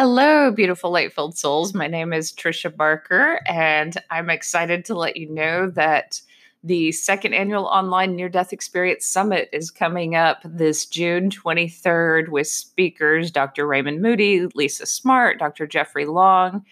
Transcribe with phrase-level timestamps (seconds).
[0.00, 1.74] Hello, beautiful light filled souls.
[1.74, 6.22] My name is Tricia Barker, and I'm excited to let you know that
[6.62, 12.46] the second annual online near death experience summit is coming up this June 23rd with
[12.46, 13.66] speakers Dr.
[13.66, 15.66] Raymond Moody, Lisa Smartt, Dr.
[15.66, 16.64] Jeffrey Long,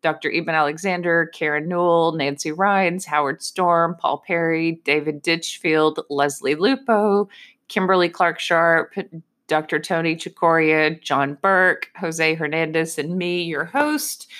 [0.00, 0.30] Dr.
[0.30, 7.28] Eben Alexander, Karen Newell, Nancy Rynes, Howard Storm, Paul Perry, David Ditchfield, Leslie Lupo,
[7.66, 8.94] Kimberly Clark Sharp,
[9.48, 9.78] Dr.
[9.78, 14.30] Tony Cicoria, John Burke, Jose Hernandez, and me, your host.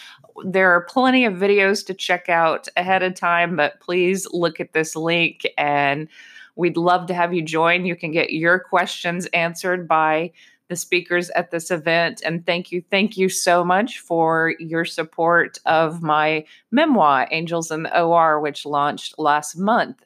[0.45, 4.73] There are plenty of videos to check out ahead of time, but please look at
[4.73, 6.09] this link and
[6.55, 7.86] we'd love to have you join.
[7.86, 10.33] You can get your questions answered by
[10.69, 12.22] the speakers at this event.
[12.25, 17.84] And thank you, thank you so much for your support of my memoir, Angels in
[17.84, 20.05] the OR, which launched last month.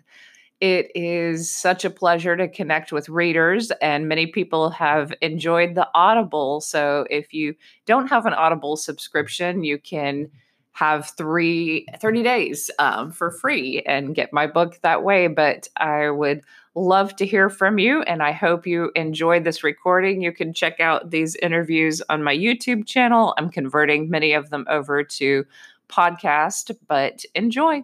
[0.63, 5.89] It is such a pleasure to connect with readers, and many people have enjoyed the
[5.93, 6.61] Audible.
[6.61, 10.31] So, if you don't have an Audible subscription, you can
[10.71, 15.27] have three 30 days um, for free and get my book that way.
[15.27, 16.43] But I would
[16.77, 20.23] love to hear from you, and I hope you enjoyed this recording.
[20.23, 23.35] You can check out these interviews on my YouTube channel.
[23.37, 25.45] I'm converting many of them over to
[25.89, 27.83] podcast, but enjoy.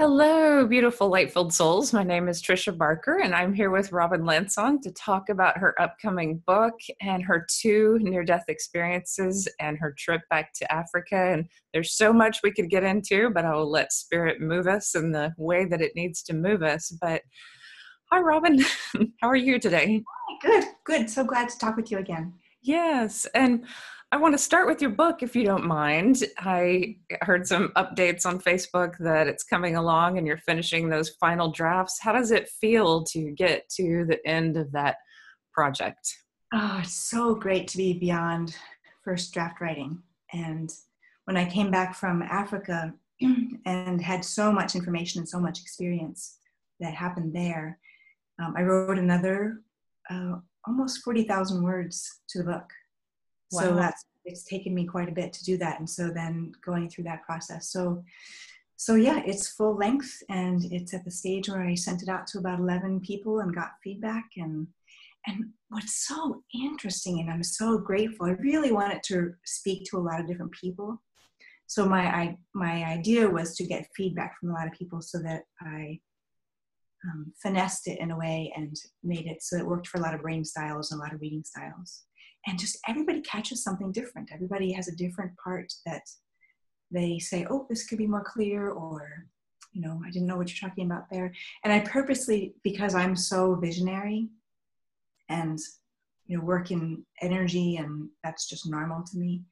[0.00, 1.92] Hello, beautiful light filled souls.
[1.92, 5.78] My name is Tricia Barker, and I'm here with Robin Landsong to talk about her
[5.78, 11.34] upcoming book and her two near death experiences and her trip back to Africa.
[11.34, 14.94] And there's so much we could get into, but I will let spirit move us
[14.94, 16.90] in the way that it needs to move us.
[16.98, 17.20] But
[18.10, 18.64] hi, Robin.
[19.20, 20.02] How are you today?
[20.40, 21.10] Good, good.
[21.10, 22.32] So glad to talk with you again.
[22.62, 23.26] Yes.
[23.34, 23.66] And
[24.12, 26.24] I want to start with your book, if you don't mind.
[26.38, 31.52] I heard some updates on Facebook that it's coming along and you're finishing those final
[31.52, 32.00] drafts.
[32.00, 34.96] How does it feel to get to the end of that
[35.52, 36.12] project?
[36.52, 38.56] Oh, it's so great to be beyond
[39.04, 40.02] first draft writing.
[40.32, 40.74] And
[41.26, 42.92] when I came back from Africa
[43.64, 46.38] and had so much information and so much experience
[46.80, 47.78] that happened there,
[48.42, 49.60] um, I wrote another
[50.10, 52.64] uh, almost 40,000 words to the book
[53.52, 53.60] Wow.
[53.60, 55.78] So that's it's taken me quite a bit to do that.
[55.78, 57.70] And so then going through that process.
[57.70, 58.04] So
[58.76, 62.26] so yeah, it's full length and it's at the stage where I sent it out
[62.28, 64.66] to about 11 people and got feedback and
[65.26, 68.26] and what's so interesting and I'm so grateful.
[68.26, 71.02] I really wanted to speak to a lot of different people.
[71.66, 75.18] So my I, my idea was to get feedback from a lot of people so
[75.18, 76.00] that I
[77.04, 80.14] um, finessed it in a way and made it so it worked for a lot
[80.14, 82.04] of brain styles and a lot of reading styles
[82.46, 84.30] and just everybody catches something different.
[84.32, 86.02] Everybody has a different part that
[86.90, 89.26] they say oh this could be more clear or
[89.72, 91.32] you know i didn't know what you're talking about there.
[91.64, 94.28] And i purposely because i'm so visionary
[95.28, 95.58] and
[96.26, 99.42] you know work in energy and that's just normal to me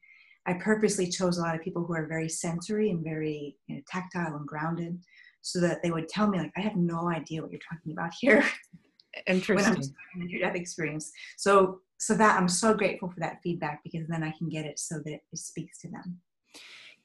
[0.46, 3.82] i purposely chose a lot of people who are very sensory and very you know,
[3.88, 4.98] tactile and grounded
[5.42, 8.12] so that they would tell me like i have no idea what you're talking about
[8.20, 8.44] here
[9.26, 9.74] interesting.
[9.74, 11.10] when i'm near death experience.
[11.36, 14.78] So so that i'm so grateful for that feedback because then i can get it
[14.78, 16.20] so that it speaks to them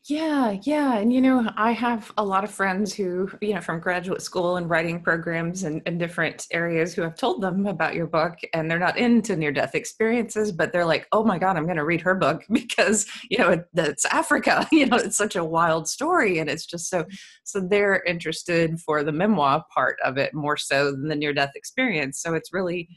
[0.10, 0.98] yeah, yeah.
[0.98, 4.58] And, you know, I have a lot of friends who, you know, from graduate school
[4.58, 8.70] and writing programs and, and different areas who have told them about your book and
[8.70, 11.86] they're not into near death experiences, but they're like, oh my God, I'm going to
[11.86, 14.68] read her book because, you know, it, it's Africa.
[14.74, 16.40] You know, it's such a wild story.
[16.40, 17.06] And it's just so,
[17.44, 21.52] so they're interested for the memoir part of it more so than the near death
[21.56, 22.20] experience.
[22.20, 22.90] So it's really,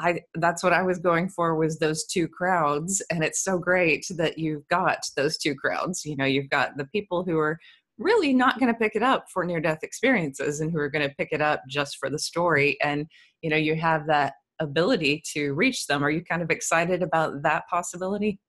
[0.00, 4.06] I that's what I was going for was those two crowds and it's so great
[4.16, 6.04] that you've got those two crowds.
[6.04, 7.58] You know, you've got the people who are
[7.98, 11.06] really not going to pick it up for near death experiences and who are going
[11.06, 13.06] to pick it up just for the story and
[13.42, 16.02] you know, you have that ability to reach them.
[16.04, 18.40] Are you kind of excited about that possibility?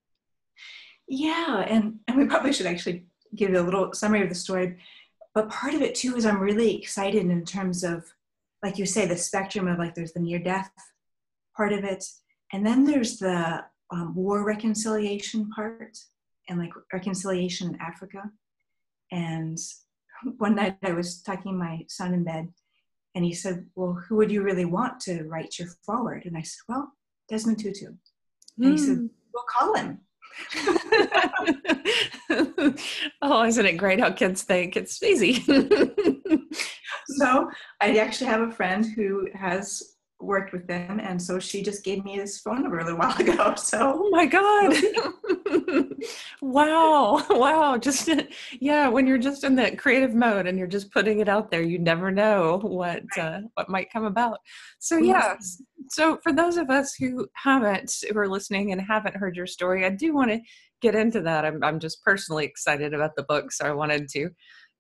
[1.08, 4.78] Yeah, and and we probably should actually give a little summary of the story.
[5.34, 8.06] But part of it too is I'm really excited in terms of
[8.64, 10.72] like you say the spectrum of like there's the near death
[11.56, 12.04] part of it.
[12.54, 15.98] And then there's the um, war reconciliation part
[16.50, 18.24] and like reconciliation in Africa.
[19.12, 19.58] And
[20.38, 22.50] one night I was talking my son in bed
[23.16, 26.26] and he said, Well, who would you really want to write your forward?
[26.26, 26.94] And I said, Well,
[27.30, 27.88] Desmond Tutu.
[28.58, 28.72] And mm.
[28.72, 29.08] he said, hmm.
[29.34, 30.00] Well, call him.
[33.22, 35.36] oh, isn't it great how kids think it's easy?
[37.08, 37.50] so
[37.80, 42.04] I actually have a friend who has worked with them and so she just gave
[42.04, 44.02] me his phone number a little while ago so.
[44.04, 44.76] Oh my god.
[46.42, 48.10] Wow wow just
[48.60, 51.62] yeah when you're just in that creative mode and you're just putting it out there
[51.62, 54.40] you never know what uh, what might come about.
[54.80, 55.36] So yeah
[55.92, 59.86] so for those of us who haven't, who are listening and haven't heard your story,
[59.86, 60.40] I do want to
[60.82, 61.46] get into that.
[61.46, 64.30] I'm, I'm just personally excited about the book, so I wanted to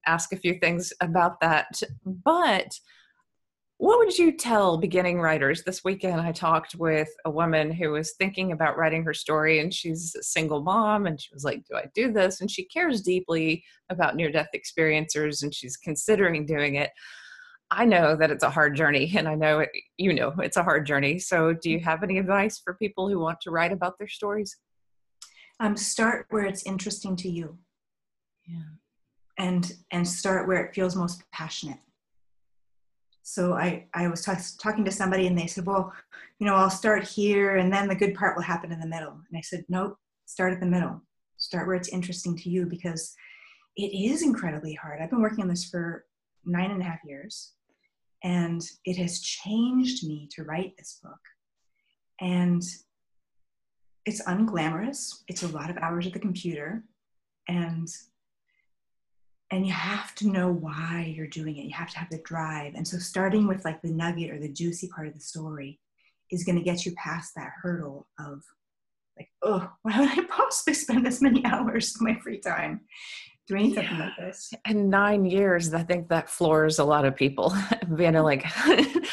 [0.05, 1.67] ask a few things about that.
[2.05, 2.79] But
[3.81, 5.63] what would you tell beginning writers?
[5.63, 9.73] This weekend, I talked with a woman who was thinking about writing her story, and
[9.73, 12.41] she's a single mom, and she was like, Do I do this?
[12.41, 16.91] And she cares deeply about near death experiencers, and she's considering doing it.
[17.71, 20.63] I know that it's a hard journey, and I know it, you know it's a
[20.63, 21.17] hard journey.
[21.17, 24.57] So, do you have any advice for people who want to write about their stories?
[25.59, 27.57] Um, start where it's interesting to you.
[28.45, 28.61] Yeah.
[29.39, 31.79] And and start where it feels most passionate
[33.23, 35.93] so I, I was talking to somebody and they said, well,
[36.39, 39.11] you know, I'll start here and then the good part will happen in the middle.
[39.11, 41.01] And I said, nope, start at the middle.
[41.37, 43.15] Start where it's interesting to you because
[43.75, 45.01] it is incredibly hard.
[45.01, 46.05] I've been working on this for
[46.45, 47.53] nine and a half years
[48.23, 51.19] and it has changed me to write this book.
[52.19, 52.61] And
[54.05, 55.23] it's unglamorous.
[55.27, 56.83] It's a lot of hours at the computer
[57.47, 57.87] and
[59.51, 61.65] and you have to know why you're doing it.
[61.65, 62.75] You have to have the drive.
[62.75, 65.79] And so starting with like the nugget or the juicy part of the story
[66.31, 68.41] is going to get you past that hurdle of
[69.17, 72.81] like oh why would i possibly spend this many hours of my free time
[73.51, 74.05] doing something yeah.
[74.05, 74.53] like this.
[74.67, 77.53] In nine years i think that floors a lot of people.
[77.95, 78.23] Being mm-hmm.
[78.23, 78.45] like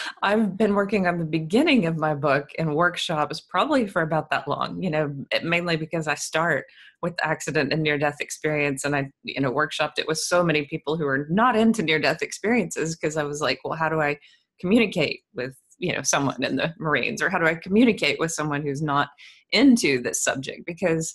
[0.22, 4.46] i've been working on the beginning of my book in workshops probably for about that
[4.46, 6.66] long you know mainly because i start
[7.02, 10.64] with accident and near death experience and i you know workshopped it with so many
[10.66, 14.00] people who are not into near death experiences because i was like well how do
[14.00, 14.16] i
[14.60, 17.22] communicate with you know someone in the marines?
[17.22, 19.08] Or how do i communicate with someone who's not
[19.52, 20.66] into this subject?
[20.66, 21.14] Because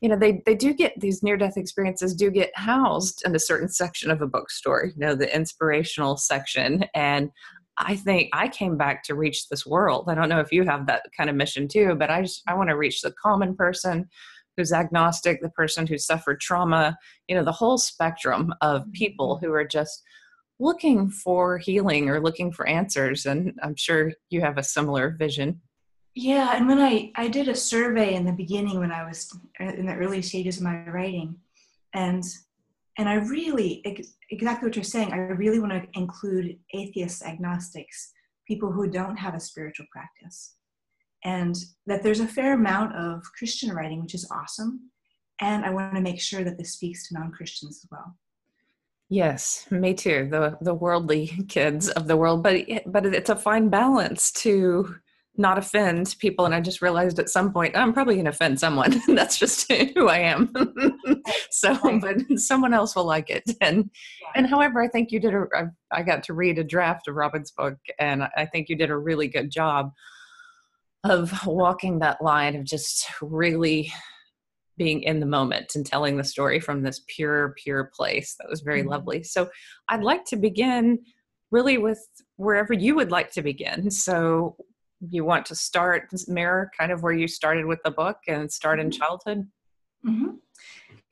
[0.00, 3.40] you know they they do get these near death experiences do get housed in a
[3.40, 7.30] certain section of a bookstore you know the inspirational section and
[7.78, 10.86] i think i came back to reach this world i don't know if you have
[10.86, 14.08] that kind of mission too but i just i want to reach the common person
[14.56, 16.96] who's agnostic, the person who suffered trauma,
[17.28, 19.46] you know, the whole spectrum of people mm-hmm.
[19.46, 20.02] who are just
[20.58, 23.26] looking for healing or looking for answers.
[23.26, 25.60] And I'm sure you have a similar vision.
[26.18, 29.84] Yeah, and when I I did a survey in the beginning when I was in
[29.84, 31.36] the early stages of my writing,
[31.92, 32.24] and
[32.96, 33.82] and I really
[34.30, 35.12] exactly what you're saying.
[35.12, 38.14] I really want to include atheists, agnostics,
[38.48, 40.54] people who don't have a spiritual practice,
[41.22, 41.54] and
[41.86, 44.90] that there's a fair amount of Christian writing, which is awesome.
[45.42, 48.16] And I want to make sure that this speaks to non Christians as well.
[49.10, 50.28] Yes, me too.
[50.30, 54.96] The the worldly kids of the world, but but it's a fine balance to
[55.38, 56.44] not offend people.
[56.44, 59.00] And I just realized at some point I'm probably going to offend someone.
[59.08, 60.52] That's just who I am.
[61.50, 63.44] so, but someone else will like it.
[63.60, 63.90] And
[64.34, 65.46] and however, I think you did a.
[65.90, 68.96] I got to read a draft of Robin's book, and I think you did a
[68.96, 69.92] really good job
[71.04, 73.92] of walking that line of just really
[74.76, 78.60] being in the moment and telling the story from this pure pure place that was
[78.60, 78.90] very mm-hmm.
[78.90, 79.48] lovely so
[79.88, 80.98] i'd like to begin
[81.50, 82.04] really with
[82.36, 84.56] wherever you would like to begin so
[85.00, 88.80] you want to start mirror kind of where you started with the book and start
[88.80, 88.98] in mm-hmm.
[88.98, 89.46] childhood
[90.04, 90.30] mm-hmm.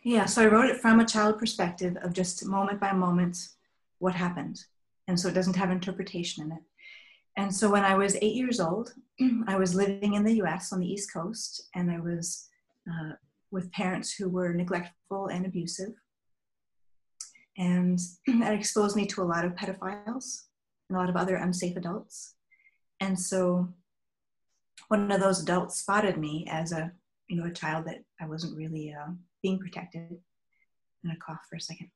[0.02, 3.36] yeah so i wrote it from a child perspective of just moment by moment
[3.98, 4.58] what happened
[5.06, 6.62] and so it doesn't have interpretation in it
[7.36, 8.94] and so when I was eight years old,
[9.46, 12.48] I was living in the US on the East Coast, and I was
[12.88, 13.14] uh,
[13.50, 15.94] with parents who were neglectful and abusive.
[17.56, 20.43] And that exposed me to a lot of pedophiles
[20.88, 22.34] and a lot of other unsafe adults.
[23.01, 23.69] And so
[24.89, 26.93] one of those adults spotted me as a,
[27.29, 30.10] you know, a child that I wasn't really uh, being protected.
[30.10, 30.20] And
[31.05, 31.91] gonna cough for a second.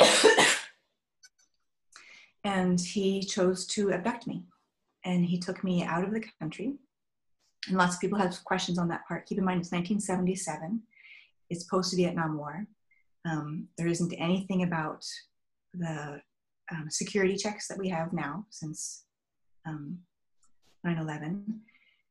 [2.44, 4.44] and he chose to abduct me.
[5.04, 6.74] And he took me out of the country.
[7.68, 9.26] And lots of people have questions on that part.
[9.26, 10.82] Keep in mind it's 1977
[11.50, 12.66] it's post vietnam war.
[13.28, 15.04] Um, there isn't anything about
[15.74, 16.22] the
[16.72, 19.04] um, security checks that we have now since
[19.66, 19.98] um,
[20.86, 21.42] 9-11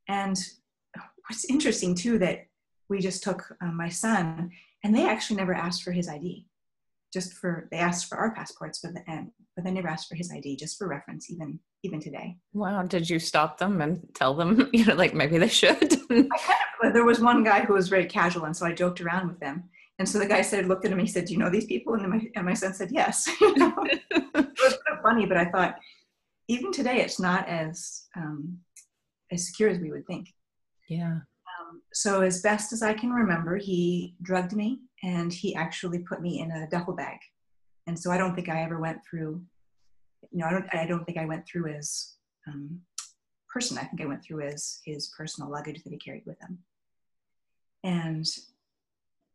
[0.07, 0.37] and
[1.27, 2.47] what's interesting too that
[2.89, 4.51] we just took uh, my son
[4.83, 6.45] and they actually never asked for his id
[7.13, 10.15] just for they asked for our passports but the end but they never asked for
[10.15, 12.35] his id just for reference even even today.
[12.53, 14.69] Wow did you stop them and tell them?
[14.73, 15.93] You know like maybe they should.
[16.11, 16.27] I kind
[16.83, 19.39] of, there was one guy who was very casual and so i joked around with
[19.39, 19.63] them.
[19.97, 21.93] And so the guy said looked at him he said do you know these people?
[21.93, 23.27] And my, and my son said yes.
[23.41, 23.73] You know?
[23.89, 24.03] it
[24.35, 25.75] was kind of funny but i thought
[26.49, 28.57] even today it's not as um,
[29.31, 30.27] as secure as we would think
[30.89, 31.19] yeah
[31.59, 36.21] um, so as best as i can remember he drugged me and he actually put
[36.21, 37.17] me in a duffel bag.
[37.87, 39.41] And so I don't think I ever went through,
[40.31, 42.13] you know, I don't, I don't think I went through as
[42.47, 42.81] um,
[43.47, 43.77] person.
[43.77, 46.59] I think I went through as his personal luggage that he carried with him.
[47.83, 48.27] And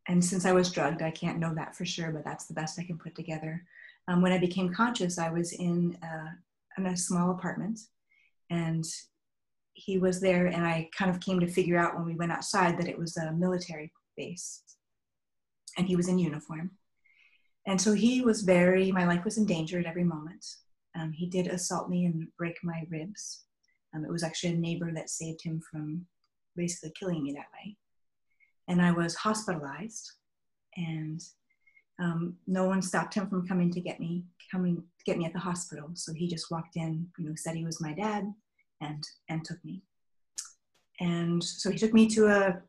[0.06, 2.78] and since I was drugged, I can't know that for sure, but that's the best
[2.78, 3.64] I can put together.
[4.06, 6.28] Um, when I became conscious, I was in a,
[6.78, 7.78] in a small apartment,
[8.50, 8.84] and
[9.74, 12.78] he was there, and I kind of came to figure out when we went outside
[12.78, 14.62] that it was a military base,
[15.76, 16.70] and he was in uniform.
[17.66, 20.44] And so he was very, my life was in danger at every moment.
[20.94, 23.44] Um, he did assault me and break my ribs.
[23.94, 26.06] Um, it was actually a neighbor that saved him from
[26.56, 27.76] basically killing me that way.
[28.68, 30.10] And I was hospitalized,
[30.76, 31.20] and
[32.00, 35.32] um, no one stopped him from coming to get me, coming to get me at
[35.32, 35.90] the hospital.
[35.94, 38.32] So he just walked in, you know, said he was my dad,
[38.80, 39.82] and and took me.
[41.00, 42.62] And so he took me to a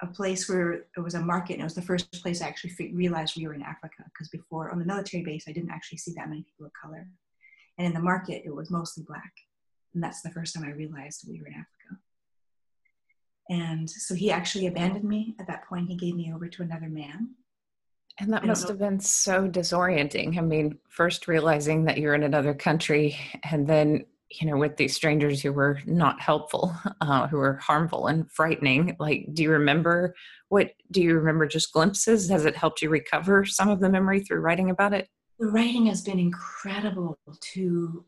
[0.00, 2.92] a place where it was a market, and it was the first place I actually
[2.92, 4.04] realized we were in Africa.
[4.04, 7.08] Because before on the military base, I didn't actually see that many people of color,
[7.78, 9.32] and in the market, it was mostly black.
[9.94, 12.00] And that's the first time I realized we were in Africa.
[13.50, 15.88] And so he actually abandoned me at that point.
[15.88, 17.30] He gave me over to another man.
[18.20, 20.38] And that must have been so disorienting.
[20.38, 24.96] I mean, first realizing that you're in another country, and then, you know, with these
[24.96, 28.96] strangers who were not helpful, uh, who were harmful and frightening.
[28.98, 30.14] Like, do you remember
[30.48, 32.28] what, do you remember just glimpses?
[32.28, 35.08] Has it helped you recover some of the memory through writing about it?
[35.38, 37.16] The writing has been incredible
[37.52, 38.04] to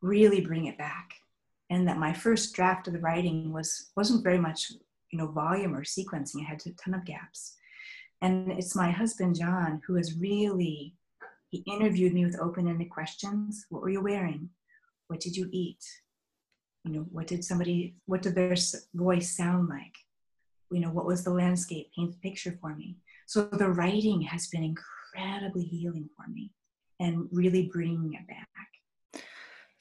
[0.00, 1.14] really bring it back
[1.70, 4.70] and that my first draft of the writing was wasn't very much
[5.10, 7.56] you know volume or sequencing it had a ton of gaps
[8.22, 10.94] and it's my husband john who has really
[11.54, 13.66] he interviewed me with open-ended questions.
[13.68, 14.50] What were you wearing?
[15.06, 15.84] What did you eat?
[16.84, 18.56] You know what did somebody what did their
[18.92, 19.94] voice sound like?
[20.72, 21.92] You know what was the landscape?
[21.94, 22.96] Paint the picture for me.
[23.26, 26.50] So the writing has been incredibly healing for me
[26.98, 28.48] and really bringing it back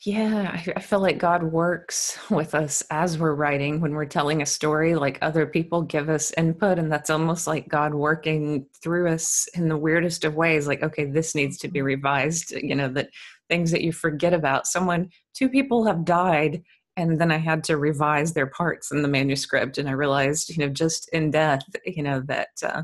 [0.05, 4.41] yeah, I, I feel like God works with us as we're writing when we're telling
[4.41, 4.95] a story.
[4.95, 9.69] Like other people give us input, and that's almost like God working through us in
[9.69, 10.67] the weirdest of ways.
[10.67, 11.87] Like, okay, this needs to be mm-hmm.
[11.87, 12.51] revised.
[12.51, 13.09] You know, that
[13.49, 14.67] things that you forget about.
[14.67, 16.63] Someone, two people have died,
[16.97, 20.57] and then I had to revise their parts in the manuscript, and I realized, you
[20.57, 22.49] know, just in death, you know, that.
[22.61, 22.83] Uh,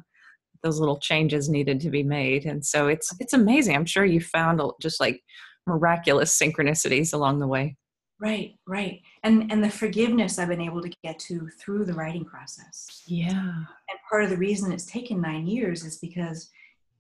[0.62, 4.20] those little changes needed to be made and so it's it's amazing i'm sure you
[4.20, 5.24] found just like
[5.70, 7.78] miraculous synchronicities along the way.
[8.22, 9.02] Right, right.
[9.24, 13.04] And and the forgiveness I've been able to get to through the writing process.
[13.08, 13.32] Yeah.
[13.32, 16.50] And part of the reason it's taken 9 years is because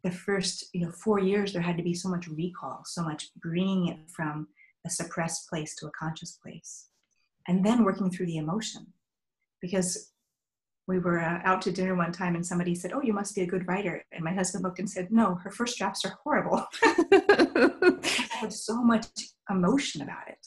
[0.03, 3.31] the first, you know, 4 years there had to be so much recall, so much
[3.41, 4.47] bringing it from
[4.85, 6.87] a suppressed place to a conscious place.
[7.49, 8.87] And then working through the emotion.
[9.61, 10.13] Because
[10.87, 13.41] we were uh, out to dinner one time and somebody said, Oh, you must be
[13.41, 14.03] a good writer.
[14.13, 16.65] And my husband looked and said, No, her first drafts are horrible.
[18.39, 19.05] Had so much
[19.49, 20.37] emotion about it.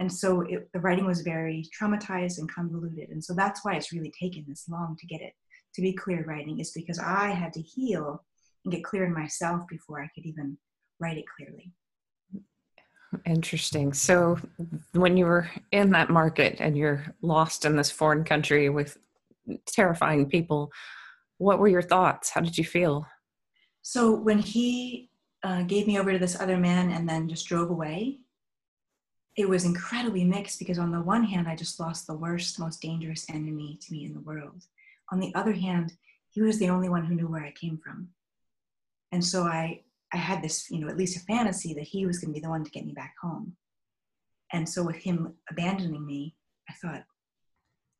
[0.00, 3.10] And so it, the writing was very traumatized and convoluted.
[3.10, 5.32] And so that's why it's really taken this long to get it
[5.74, 8.24] to be clear writing, is because I had to heal
[8.64, 10.56] and get clear in myself before I could even
[11.00, 11.72] write it clearly.
[13.26, 13.92] Interesting.
[13.92, 14.38] So,
[14.92, 18.98] when you were in that market and you're lost in this foreign country with
[19.66, 20.72] terrifying people.
[21.38, 22.30] What were your thoughts?
[22.30, 23.06] How did you feel?
[23.82, 25.10] So when he
[25.44, 28.18] uh, gave me over to this other man and then just drove away,
[29.36, 32.80] it was incredibly mixed because on the one hand, I just lost the worst, most
[32.80, 34.62] dangerous enemy to me in the world.
[35.12, 35.92] On the other hand,
[36.30, 38.08] he was the only one who knew where I came from.
[39.12, 39.82] And so I,
[40.12, 42.42] I had this, you know, at least a fantasy that he was going to be
[42.42, 43.54] the one to get me back home.
[44.52, 46.36] And so with him abandoning me,
[46.70, 47.04] I thought,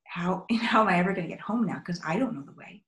[0.04, 1.78] how how am I ever going to get home now?
[1.78, 2.82] Because I don't know the way.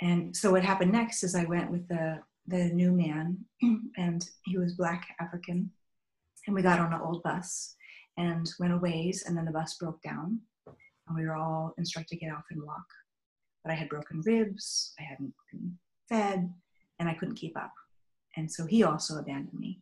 [0.00, 2.20] And so what happened next is I went with the
[2.50, 3.38] the new man,
[3.96, 5.70] and he was black African,
[6.46, 7.76] and we got on an old bus
[8.16, 12.18] and went a ways, and then the bus broke down, and we were all instructed
[12.18, 12.86] to get off and walk.
[13.62, 15.78] But I had broken ribs, I hadn't been
[16.08, 16.52] fed,
[16.98, 17.72] and I couldn't keep up.
[18.36, 19.80] And so he also abandoned me.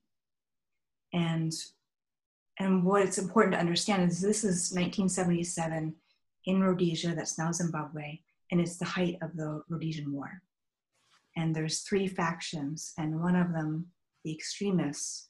[1.13, 1.53] And
[2.61, 5.95] and what it's important to understand is this is 1977
[6.47, 8.19] in Rhodesia, that's now Zimbabwe,
[8.51, 10.43] and it's the height of the Rhodesian War.
[11.39, 13.87] And there's three factions, and one of them,
[14.25, 15.29] the extremists,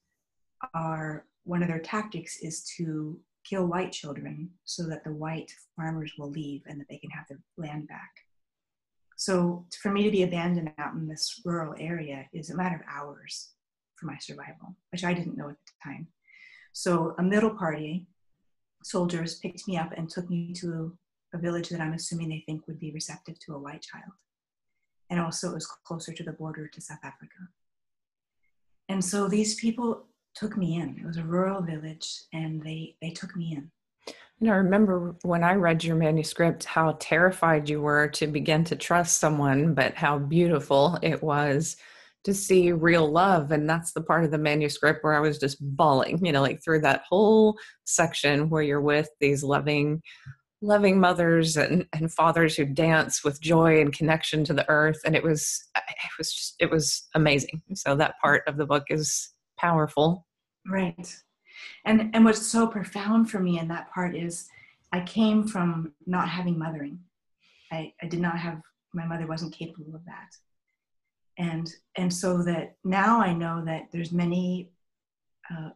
[0.75, 6.13] are one of their tactics is to kill white children so that the white farmers
[6.19, 8.11] will leave and that they can have their land back.
[9.17, 12.83] So for me to be abandoned out in this rural area is a matter of
[12.91, 13.51] hours
[13.97, 16.09] for my survival, which I didn't know at the time.
[16.73, 18.07] So a middle party
[18.83, 20.97] soldiers picked me up and took me to
[21.35, 24.13] a village that I'm assuming they think would be receptive to a white child.
[25.11, 27.49] And also it was closer to the border to South Africa.
[28.89, 30.99] And so these people took me in.
[30.99, 33.71] It was a rural village, and they they took me in.
[34.41, 38.77] And I remember when I read your manuscript how terrified you were to begin to
[38.77, 41.77] trust someone, but how beautiful it was
[42.25, 43.51] to see real love.
[43.51, 46.63] And that's the part of the manuscript where I was just bawling, you know, like
[46.63, 50.03] through that whole section where you're with these loving,
[50.61, 55.01] loving mothers and, and fathers who dance with joy and connection to the earth.
[55.05, 57.63] And it was, it was just, it was amazing.
[57.75, 60.27] So that part of the book is powerful.
[60.67, 61.17] Right.
[61.85, 64.49] And and what's so profound for me in that part is
[64.93, 67.01] I came from not having mothering.
[67.73, 68.61] I, I did not have
[68.95, 70.37] my mother wasn't capable of that.
[71.37, 74.71] And and so that now I know that there's many
[75.51, 75.71] uh,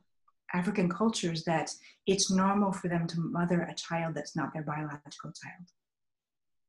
[0.54, 1.70] African cultures that
[2.06, 5.66] it's normal for them to mother a child that's not their biological child.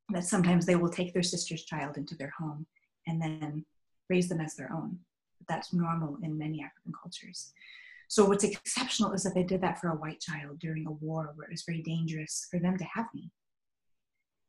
[0.10, 2.66] That sometimes they will take their sister's child into their home
[3.08, 3.66] and then
[4.10, 5.00] raise them as their own.
[5.48, 7.52] That's normal in many African cultures.
[8.08, 11.34] So what's exceptional is that they did that for a white child during a war
[11.36, 13.32] where it was very dangerous for them to have me.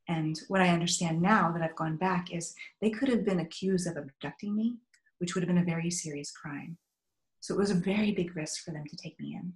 [0.09, 3.87] And what I understand now that I've gone back is they could have been accused
[3.87, 4.77] of abducting me,
[5.19, 6.77] which would have been a very serious crime.
[7.45, 9.53] So it was a very big risk for them to take me in.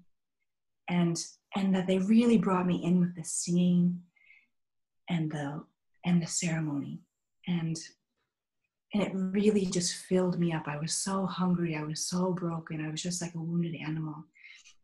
[0.91, 1.19] And
[1.57, 3.99] and that they really brought me in with the singing
[5.09, 5.65] and the
[6.05, 7.01] and the ceremony.
[7.47, 7.79] And
[8.93, 10.69] and it really just filled me up.
[10.69, 11.77] I was so hungry.
[11.77, 12.85] I was so broken.
[12.85, 14.17] I was just like a wounded animal.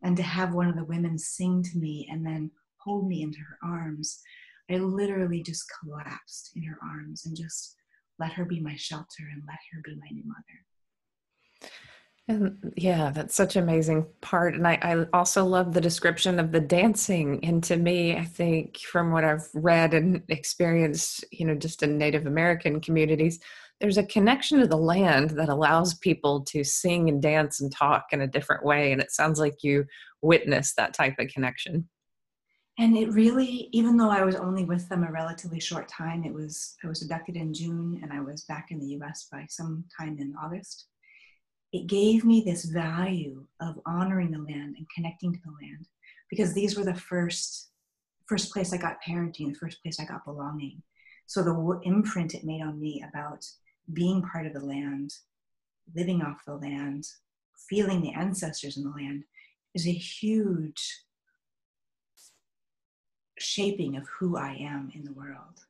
[0.01, 3.37] And to have one of the women sing to me and then hold me into
[3.37, 4.19] her arms,
[4.71, 7.75] I literally just collapsed in her arms and just
[8.17, 11.71] let her be my shelter and let her be my new mother.
[12.27, 14.55] And yeah, that's such an amazing part.
[14.55, 17.39] And I, I, also love the description of the dancing.
[17.45, 21.99] And to me, I think from what I've read and experienced, you know, just in
[21.99, 23.39] Native American communities,
[23.79, 28.07] there's a connection to the land that allows people to sing and dance and talk
[28.11, 29.85] in a different way and it sounds like you
[30.21, 31.87] witnessed that type of connection
[32.77, 36.33] and it really even though i was only with them a relatively short time it
[36.33, 39.83] was i was abducted in june and i was back in the us by some
[39.99, 40.87] time in august
[41.75, 45.87] it gave me this value of honoring the land and connecting to the land
[46.29, 47.69] because these were the first
[48.27, 50.81] first place i got parenting the first place i got belonging
[51.27, 53.45] so the imprint it made on me about
[53.93, 55.13] being part of the land,
[55.95, 57.07] living off the land,
[57.69, 59.23] feeling the ancestors in the land
[59.73, 61.01] is a huge
[63.37, 65.65] shaping of who I am in the world.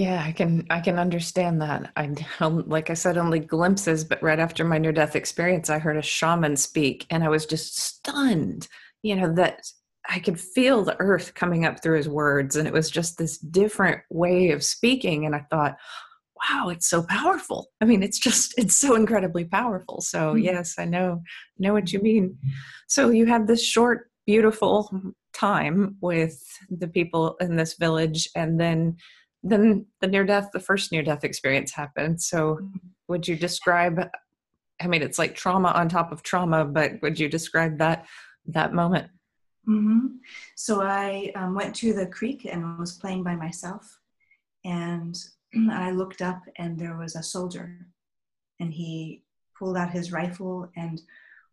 [0.00, 1.92] Yeah, I can I can understand that.
[1.94, 2.10] I
[2.40, 6.02] like I said only glimpses, but right after my near death experience, I heard a
[6.02, 8.66] shaman speak, and I was just stunned.
[9.02, 9.70] You know that
[10.08, 13.36] I could feel the earth coming up through his words, and it was just this
[13.36, 15.26] different way of speaking.
[15.26, 15.76] And I thought,
[16.48, 20.38] wow it's so powerful i mean it's just it's so incredibly powerful so mm-hmm.
[20.38, 21.20] yes i know
[21.58, 22.34] know what you mean
[22.88, 24.90] so you had this short beautiful
[25.34, 28.96] time with the people in this village and then
[29.42, 32.20] then the near death the first near death experience happened.
[32.20, 32.58] So
[33.08, 34.08] would you describe
[34.80, 38.06] i mean it's like trauma on top of trauma but would you describe that
[38.46, 39.10] that moment?
[39.68, 40.06] Mm-hmm.
[40.56, 43.98] so i um, went to the creek and was playing by myself.
[44.64, 45.16] And
[45.70, 47.86] I looked up and there was a soldier.
[48.58, 49.22] And he
[49.58, 50.70] pulled out his rifle.
[50.76, 51.00] And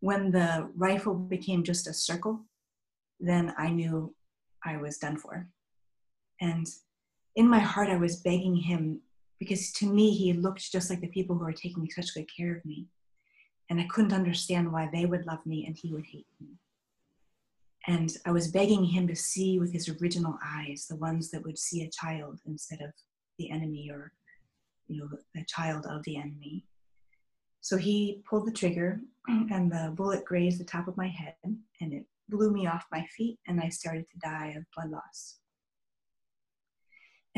[0.00, 2.44] when the rifle became just a circle
[3.20, 4.14] then I knew
[4.64, 5.48] I was done for.
[6.40, 6.66] And
[7.38, 9.00] in my heart I was begging him
[9.38, 12.56] because to me he looked just like the people who are taking such good care
[12.56, 12.88] of me.
[13.70, 16.48] And I couldn't understand why they would love me and he would hate me.
[17.86, 21.58] And I was begging him to see with his original eyes, the ones that would
[21.58, 22.90] see a child instead of
[23.38, 24.12] the enemy or
[24.88, 26.64] you know the child of the enemy
[27.60, 31.92] so he pulled the trigger and the bullet grazed the top of my head and
[31.92, 35.36] it blew me off my feet and i started to die of blood loss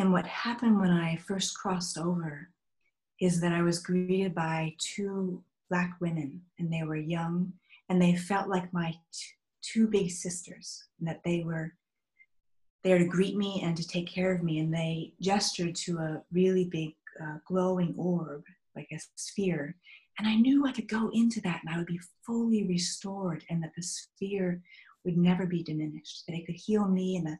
[0.00, 2.48] and what happened when i first crossed over
[3.20, 7.52] is that i was greeted by two black women and they were young
[7.88, 9.26] and they felt like my t-
[9.62, 11.74] two big sisters and that they were
[12.82, 14.58] there to greet me and to take care of me.
[14.58, 19.76] And they gestured to a really big uh, glowing orb, like a sphere.
[20.18, 23.62] And I knew I could go into that and I would be fully restored and
[23.62, 24.62] that the sphere
[25.04, 27.38] would never be diminished, that it could heal me and a,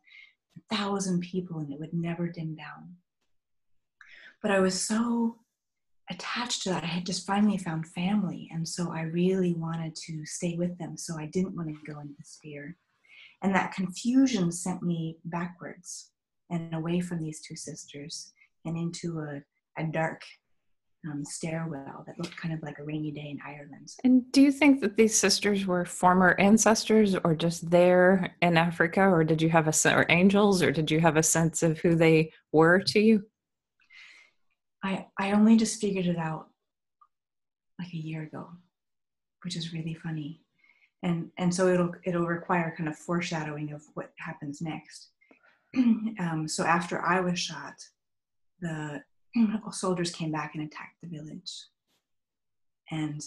[0.69, 2.97] thousand people and it would never dim down.
[4.43, 5.39] But I was so
[6.11, 6.83] attached to that.
[6.83, 8.51] I had just finally found family.
[8.53, 10.97] And so I really wanted to stay with them.
[10.97, 12.77] So I didn't want to go into sphere.
[13.43, 16.11] And that confusion sent me backwards
[16.51, 18.33] and away from these two sisters
[18.65, 19.43] and into a,
[19.81, 20.23] a dark
[21.09, 23.89] um, stairwell that looked kind of like a rainy day in Ireland.
[24.05, 29.03] And do you think that these sisters were former ancestors or just there in Africa,
[29.03, 31.95] or did you have a or angels, or did you have a sense of who
[31.95, 33.25] they were to you?
[34.83, 36.49] I I only just figured it out
[37.79, 38.49] like a year ago,
[39.43, 40.43] which is really funny,
[41.03, 45.09] and and so it'll it'll require kind of foreshadowing of what happens next.
[45.77, 47.75] um, so after I was shot,
[48.61, 49.03] the
[49.73, 51.67] soldiers came back and attacked the village.
[52.91, 53.25] And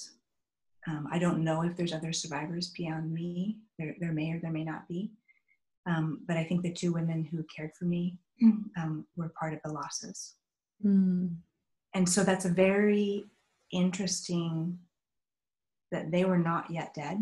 [0.88, 3.58] um, I don't know if there's other survivors beyond me.
[3.80, 5.12] There, there may or there may not be.
[5.86, 8.18] Um, but I think the two women who cared for me
[8.78, 10.36] um, were part of the losses.
[10.86, 11.36] Mm.
[11.94, 13.26] And so that's a very
[13.72, 14.80] interesting
[15.92, 17.20] that they were not yet dead,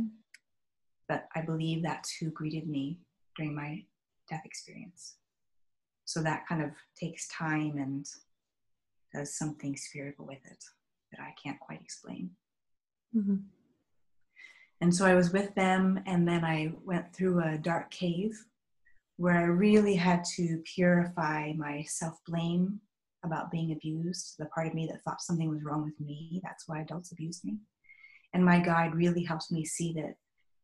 [1.10, 3.00] but I believe that's who greeted me
[3.36, 3.84] during my
[4.30, 5.16] death experience.
[6.06, 8.06] So that kind of takes time and
[9.14, 10.64] does something spiritual with it
[11.12, 12.32] that I can't quite explain.
[13.16, 13.38] Mm-hmm.
[14.82, 18.46] And so I was with them, and then I went through a dark cave
[19.18, 22.82] where I really had to purify my self blame
[23.24, 26.42] about being abused, the part of me that thought something was wrong with me.
[26.44, 27.58] That's why adults abused me.
[28.34, 30.16] And my guide really helped me see that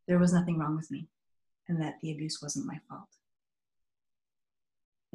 [0.07, 1.07] there was nothing wrong with me
[1.67, 3.09] and that the abuse wasn't my fault.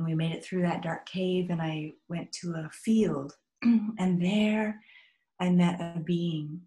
[0.02, 4.20] And we made it through that dark cave, and I went to a field, and
[4.20, 4.80] there
[5.38, 6.60] I met a being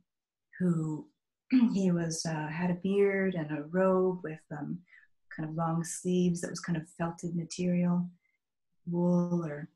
[0.57, 1.05] who
[1.73, 4.79] he was uh, had a beard and a robe with um,
[5.35, 8.09] kind of long sleeves that was kind of felted material,
[8.89, 9.67] wool, or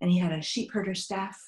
[0.00, 1.38] and he had a sheep herder staff.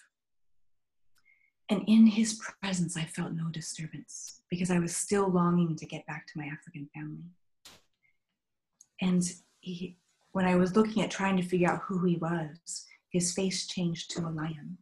[1.70, 6.04] And in his presence, I felt no disturbance because I was still longing to get
[6.04, 7.24] back to my African family.
[9.00, 9.22] And
[9.60, 9.96] he,
[10.34, 14.10] when I was looking at trying to figure out who he was, his face changed
[14.10, 14.78] to a lion.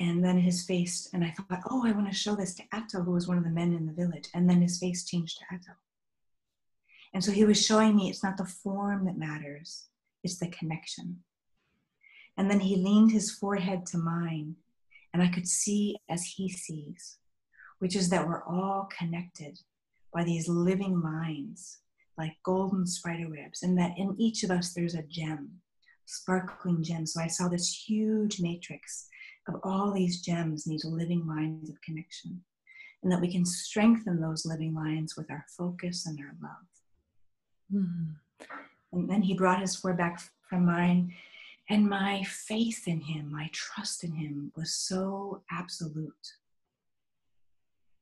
[0.00, 3.02] And then his face, and I thought, oh, I want to show this to Ato,
[3.02, 4.28] who was one of the men in the village.
[4.32, 5.72] And then his face changed to Ato.
[7.12, 9.88] And so he was showing me it's not the form that matters,
[10.24, 11.18] it's the connection.
[12.38, 14.56] And then he leaned his forehead to mine,
[15.12, 17.18] and I could see as he sees,
[17.80, 19.60] which is that we're all connected
[20.10, 21.80] by these living lines
[22.18, 25.50] like golden spider webs, and that in each of us there's a gem,
[26.06, 27.06] sparkling gem.
[27.06, 29.08] So I saw this huge matrix
[29.48, 32.42] of all these gems, these living lines of connection,
[33.02, 36.66] and that we can strengthen those living lines with our focus and our love.
[37.72, 38.48] Mm-hmm.
[38.92, 41.12] And then he brought his four back from mine,
[41.68, 46.12] and my faith in him, my trust in him was so absolute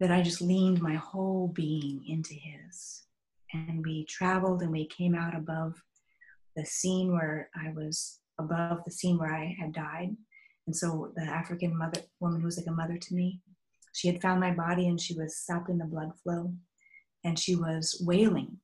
[0.00, 3.03] that I just leaned my whole being into his
[3.54, 5.80] and we traveled and we came out above
[6.56, 10.16] the scene where I was above the scene where I had died.
[10.66, 13.40] And so the African mother woman who was like a mother to me,
[13.92, 16.52] she had found my body and she was stopping the blood flow
[17.22, 18.58] and she was wailing.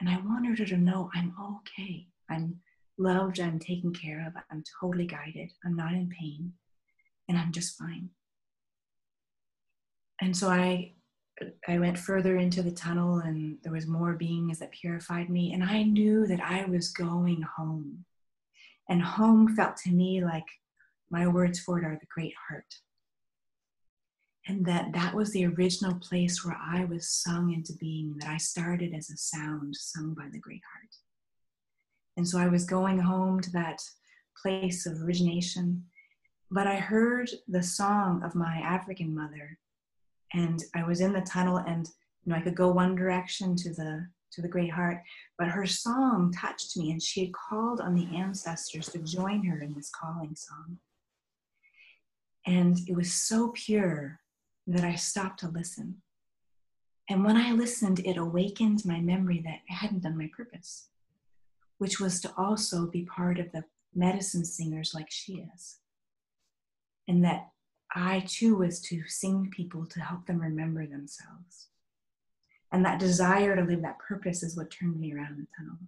[0.00, 2.06] And I wanted her to know I'm okay.
[2.30, 2.60] I'm
[2.98, 6.52] loved, I'm taken care of, I'm totally guided, I'm not in pain,
[7.28, 8.10] and I'm just fine.
[10.20, 10.94] And so I
[11.66, 15.52] I went further into the tunnel and there was more beings that purified me.
[15.52, 18.04] And I knew that I was going home.
[18.88, 20.46] And home felt to me like
[21.10, 22.74] my words for it are the great heart.
[24.46, 28.38] And that that was the original place where I was sung into being, that I
[28.38, 30.94] started as a sound sung by the great heart.
[32.16, 33.82] And so I was going home to that
[34.40, 35.84] place of origination.
[36.50, 39.58] But I heard the song of my African mother
[40.32, 41.88] and I was in the tunnel and
[42.24, 45.02] you know I could go one direction to the to the great heart
[45.38, 49.60] but her song touched me and she had called on the ancestors to join her
[49.60, 50.78] in this calling song.
[52.46, 54.20] And it was so pure
[54.66, 56.02] that I stopped to listen.
[57.10, 60.88] And when I listened it awakened my memory that I hadn't done my purpose
[61.78, 63.64] which was to also be part of the
[63.94, 65.78] medicine singers like she is.
[67.06, 67.48] And that
[67.94, 71.68] I too was to sing people to help them remember themselves.
[72.70, 75.78] And that desire to live that purpose is what turned me around the tunnel.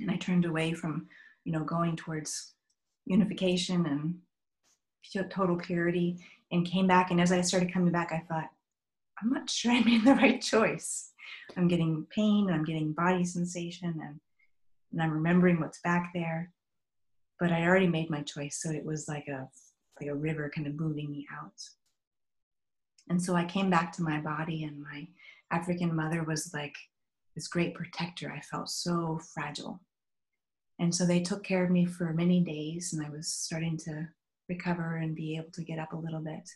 [0.00, 1.06] And I turned away from,
[1.44, 2.54] you know, going towards
[3.06, 4.14] unification and
[5.30, 6.18] total purity
[6.50, 7.10] and came back.
[7.10, 8.50] And as I started coming back, I thought,
[9.22, 11.12] I'm not sure I made the right choice.
[11.56, 14.20] I'm getting pain I'm getting body sensation and,
[14.92, 16.52] and I'm remembering what's back there.
[17.38, 18.60] But I already made my choice.
[18.60, 19.48] So it was like a
[20.00, 21.60] like a river kind of moving me out.
[23.08, 25.06] And so I came back to my body, and my
[25.50, 26.76] African mother was like
[27.34, 28.32] this great protector.
[28.32, 29.80] I felt so fragile.
[30.78, 34.08] And so they took care of me for many days, and I was starting to
[34.48, 36.48] recover and be able to get up a little bit.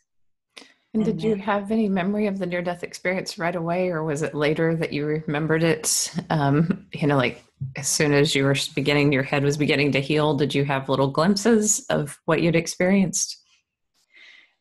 [0.94, 3.90] And, and did then, you have any memory of the near death experience right away,
[3.90, 6.14] or was it later that you remembered it?
[6.30, 7.44] Um, you know, like
[7.77, 10.88] as soon as you were beginning, your head was beginning to heal, did you have
[10.88, 13.42] little glimpses of what you'd experienced?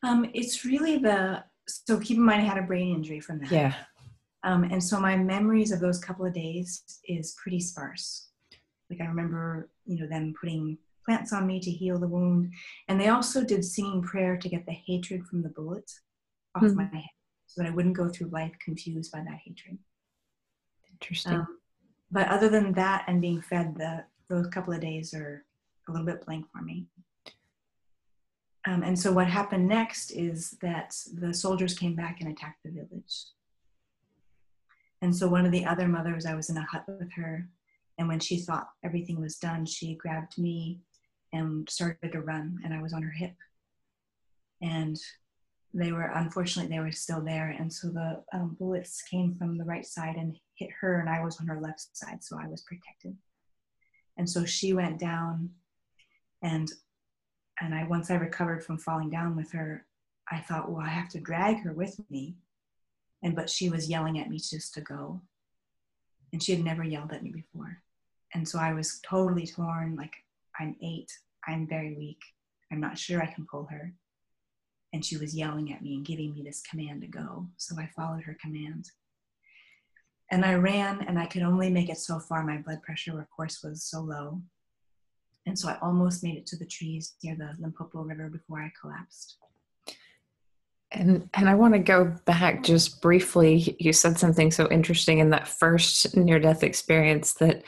[0.02, 3.50] Um, it's really the so keep in mind I had a brain injury from that.
[3.50, 3.74] Yeah.
[4.42, 8.28] Um, and so my memories of those couple of days is pretty sparse.
[8.90, 12.52] Like I remember, you know, them putting plants on me to heal the wound,
[12.88, 15.90] and they also did singing prayer to get the hatred from the bullet
[16.54, 16.76] off mm-hmm.
[16.76, 17.08] my head,
[17.46, 19.78] so that I wouldn't go through life confused by that hatred.
[20.92, 21.34] Interesting.
[21.34, 21.58] Um,
[22.10, 25.44] but other than that, and being fed, the those couple of days are
[25.88, 26.86] a little bit blank for me.
[28.66, 32.70] Um, and so what happened next is that the soldiers came back and attacked the
[32.70, 33.26] village.
[35.02, 37.46] And so one of the other mothers, I was in a hut with her,
[37.98, 40.80] and when she thought everything was done, she grabbed me
[41.34, 43.34] and started to run, and I was on her hip.
[44.62, 44.98] And
[45.74, 47.50] they were, unfortunately, they were still there.
[47.50, 51.22] And so the um, bullets came from the right side and hit her, and I
[51.22, 53.16] was on her left side, so I was protected.
[54.16, 55.50] And so she went down,
[56.42, 56.70] and
[57.60, 59.84] and I once I recovered from falling down with her,
[60.30, 62.36] I thought, well, I have to drag her with me.
[63.22, 65.22] And but she was yelling at me just to go.
[66.32, 67.78] And she had never yelled at me before.
[68.32, 70.14] And so I was totally torn, like
[70.58, 71.10] I'm eight,
[71.46, 72.20] I'm very weak,
[72.70, 73.92] I'm not sure I can pull her.
[74.94, 77.48] And she was yelling at me and giving me this command to go.
[77.56, 78.88] So I followed her command.
[80.30, 82.44] And I ran, and I could only make it so far.
[82.44, 84.40] My blood pressure, of course, was so low.
[85.46, 88.70] And so I almost made it to the trees near the Limpopo River before I
[88.80, 89.36] collapsed.
[90.92, 93.76] And and I want to go back just briefly.
[93.80, 97.64] You said something so interesting in that first near death experience that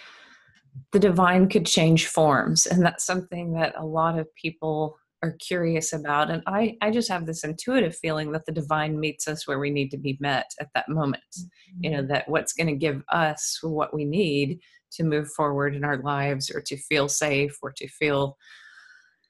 [0.93, 2.67] the divine could change forms.
[2.67, 6.31] And that's something that a lot of people are curious about.
[6.31, 9.71] And I, I just have this intuitive feeling that the divine meets us where we
[9.71, 11.23] need to be met at that moment.
[11.39, 11.85] Mm-hmm.
[11.85, 12.13] You know, mm-hmm.
[12.13, 14.61] that what's going to give us what we need
[14.93, 18.37] to move forward in our lives or to feel safe or to feel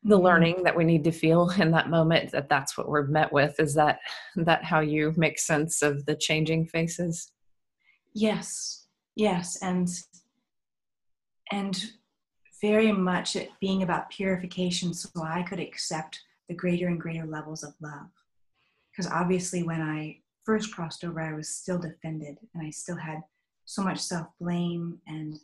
[0.03, 0.25] the mm-hmm.
[0.25, 3.59] learning that we need to feel in that moment that that's what we're met with
[3.59, 3.99] is that
[4.37, 7.33] that how you make sense of the changing faces
[8.15, 9.89] yes yes and
[11.51, 11.93] and
[12.61, 17.65] very much it being about purification so i could accept the greater and greater levels
[17.65, 18.09] of love.
[18.91, 23.23] Because obviously when i first crossed over i was still defended and i still had
[23.65, 25.39] so much self-blame and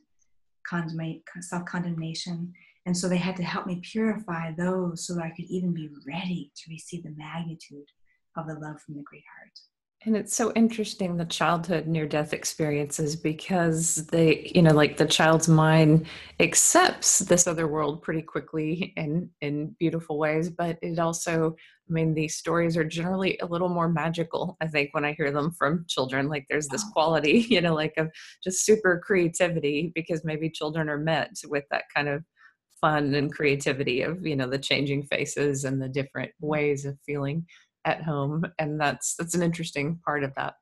[1.41, 2.53] self-condemnation.
[2.87, 5.91] And so they had to help me purify those so that i could even be
[6.07, 7.91] ready to receive the magnitude
[8.37, 9.59] of the love from the great heart
[10.05, 15.07] and it's so interesting the childhood near death experiences because they, you know, like the
[15.07, 16.07] child's mind
[16.41, 21.55] accepts this other world pretty quickly in in beautiful ways, but it also,
[21.89, 24.57] I mean, these stories are generally a little more magical.
[24.61, 27.95] I think when I hear them from children, like there's this quality, you know, like
[27.97, 28.11] of
[28.43, 32.25] just super creativity because maybe children are met with that kind of
[32.81, 36.49] fun and creativity of you know the changing faces and the different mm.
[36.49, 37.47] ways of feeling
[37.85, 40.55] at home and that's that's an interesting part of that.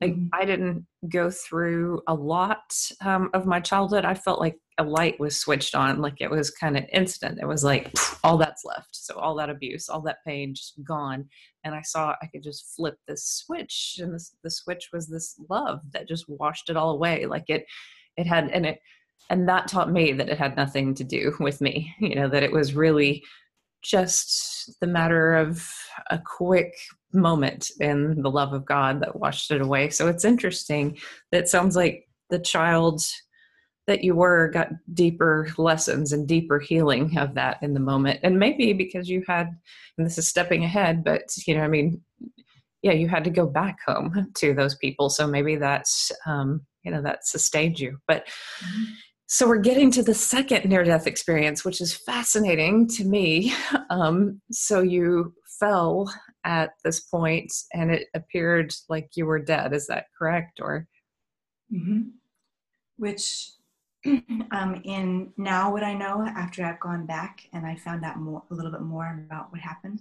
[0.00, 0.28] Like mm-hmm.
[0.32, 2.72] i didn't go through a lot
[3.04, 4.04] um, of my childhood.
[4.04, 7.40] I felt like a light was switched on like it was kind of instant.
[7.40, 7.92] It was like
[8.24, 8.90] all that's left.
[8.92, 11.26] So all that abuse all that pain just gone.
[11.64, 15.34] And i saw i could just flip this switch and this the switch was this
[15.50, 17.26] love that just washed it all away.
[17.26, 17.64] Like it
[18.16, 18.78] it had and it
[19.30, 22.42] and that taught me that it had nothing to do with me you know that
[22.42, 23.22] it was really
[23.82, 25.68] just the matter of
[26.10, 26.74] a quick
[27.12, 29.90] moment in the love of God that washed it away.
[29.90, 30.98] So it's interesting
[31.32, 33.00] that sounds like the child
[33.86, 38.20] that you were got deeper lessons and deeper healing of that in the moment.
[38.22, 39.46] And maybe because you had,
[39.96, 42.02] and this is stepping ahead, but you know, I mean,
[42.82, 45.08] yeah, you had to go back home to those people.
[45.08, 47.98] So maybe that's, um, you know, that sustained you.
[48.06, 48.26] But
[48.62, 48.92] mm-hmm
[49.30, 53.52] so we're getting to the second near death experience, which is fascinating to me.
[53.90, 56.12] Um, so you fell
[56.44, 59.72] at this point and it appeared like you were dead.
[59.72, 60.60] Is that correct?
[60.60, 60.86] Or
[61.72, 62.10] mm-hmm.
[62.98, 63.52] which
[64.50, 68.42] um, in now what I know after I've gone back and I found out more
[68.50, 70.00] a little bit more about what happened.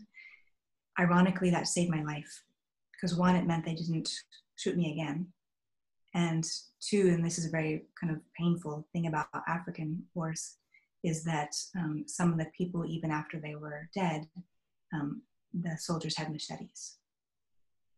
[0.99, 2.43] Ironically, that saved my life
[2.91, 4.09] because one, it meant they didn't
[4.57, 5.27] shoot me again,
[6.13, 6.43] and
[6.79, 10.57] two, and this is a very kind of painful thing about African wars,
[11.03, 14.27] is that um, some of the people, even after they were dead,
[14.93, 15.21] um,
[15.53, 16.97] the soldiers had machetes.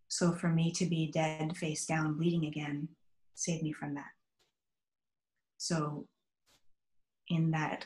[0.07, 2.89] So for me to be dead, face down, bleeding again,
[3.35, 4.11] saved me from that.
[5.57, 6.07] So,
[7.27, 7.85] in that,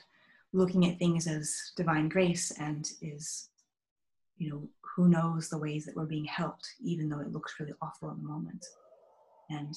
[0.54, 3.50] looking at things as divine grace and is
[4.38, 7.74] you know, who knows the ways that we're being helped, even though it looks really
[7.82, 8.66] awful in the moment.
[9.50, 9.76] And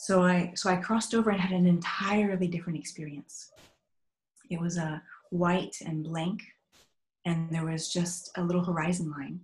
[0.00, 3.52] so I so I crossed over and had an entirely different experience.
[4.48, 6.40] It was a white and blank,
[7.26, 9.40] and there was just a little horizon line,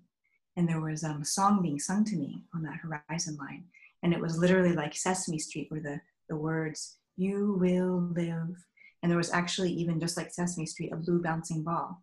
[0.56, 3.64] and there was um, a song being sung to me on that horizon line,
[4.02, 8.56] and it was literally like Sesame Street, where the the words "You will live,"
[9.02, 12.02] and there was actually even just like Sesame Street, a blue bouncing ball.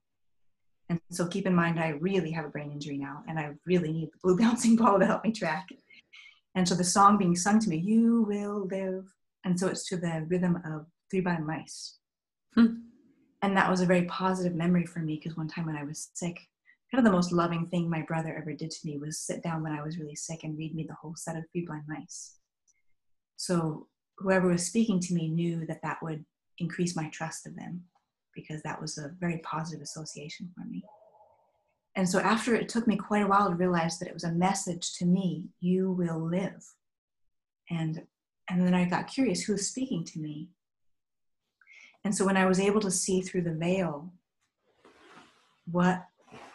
[0.90, 3.92] And so keep in mind, I really have a brain injury now, and I really
[3.92, 5.70] need the blue bouncing ball to help me track.
[6.56, 9.14] And so the song being sung to me, "You will live,"
[9.44, 11.98] and so it's to the rhythm of Three Blind Mice.
[12.54, 12.84] Hmm
[13.44, 16.10] and that was a very positive memory for me because one time when I was
[16.14, 16.40] sick,
[16.90, 19.62] kind of the most loving thing my brother ever did to me was sit down
[19.62, 22.38] when I was really sick and read me the whole set of Three Blind Mice.
[23.36, 23.88] So
[24.18, 26.24] whoever was speaking to me knew that that would
[26.58, 27.84] increase my trust of them
[28.34, 30.82] because that was a very positive association for me.
[31.96, 34.32] And so after it took me quite a while to realize that it was a
[34.32, 36.64] message to me, you will live.
[37.70, 38.04] And
[38.50, 40.50] and then I got curious who was speaking to me.
[42.04, 44.12] And so when I was able to see through the veil,
[45.72, 46.06] what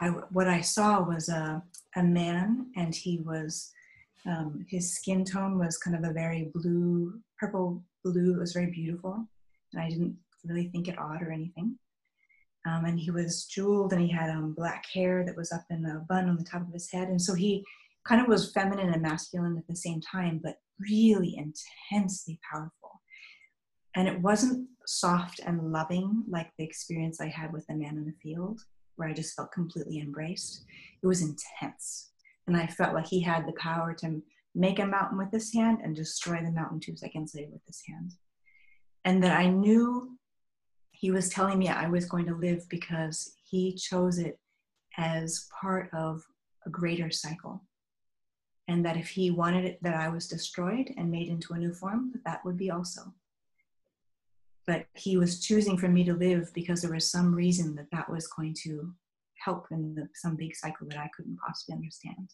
[0.00, 1.62] I, what I saw was a,
[1.96, 3.72] a man, and he was,
[4.26, 8.34] um, his skin tone was kind of a very blue, purple blue.
[8.34, 9.26] It was very beautiful.
[9.72, 11.78] And I didn't really think it odd or anything.
[12.68, 15.84] Um, and he was jeweled and he had um, black hair that was up in
[15.86, 17.08] a bun on the top of his head.
[17.08, 17.64] And so he
[18.06, 23.00] kind of was feminine and masculine at the same time, but really intensely powerful.
[23.94, 28.06] And it wasn't soft and loving like the experience I had with the man in
[28.06, 28.60] the field,
[28.96, 30.64] where I just felt completely embraced.
[31.02, 32.10] It was intense.
[32.46, 34.22] And I felt like he had the power to
[34.54, 37.82] make a mountain with his hand and destroy the mountain two seconds later with his
[37.86, 38.12] hand.
[39.04, 40.17] And that I knew
[40.98, 44.38] he was telling me I was going to live because he chose it
[44.96, 46.22] as part of
[46.66, 47.62] a greater cycle.
[48.66, 51.72] And that if he wanted it that I was destroyed and made into a new
[51.72, 53.14] form, that, would be also
[54.68, 58.08] but he was choosing for me to live because there was some reason that that
[58.10, 58.92] was going to
[59.42, 62.28] help in the, some big cycle that I couldn't possibly understand.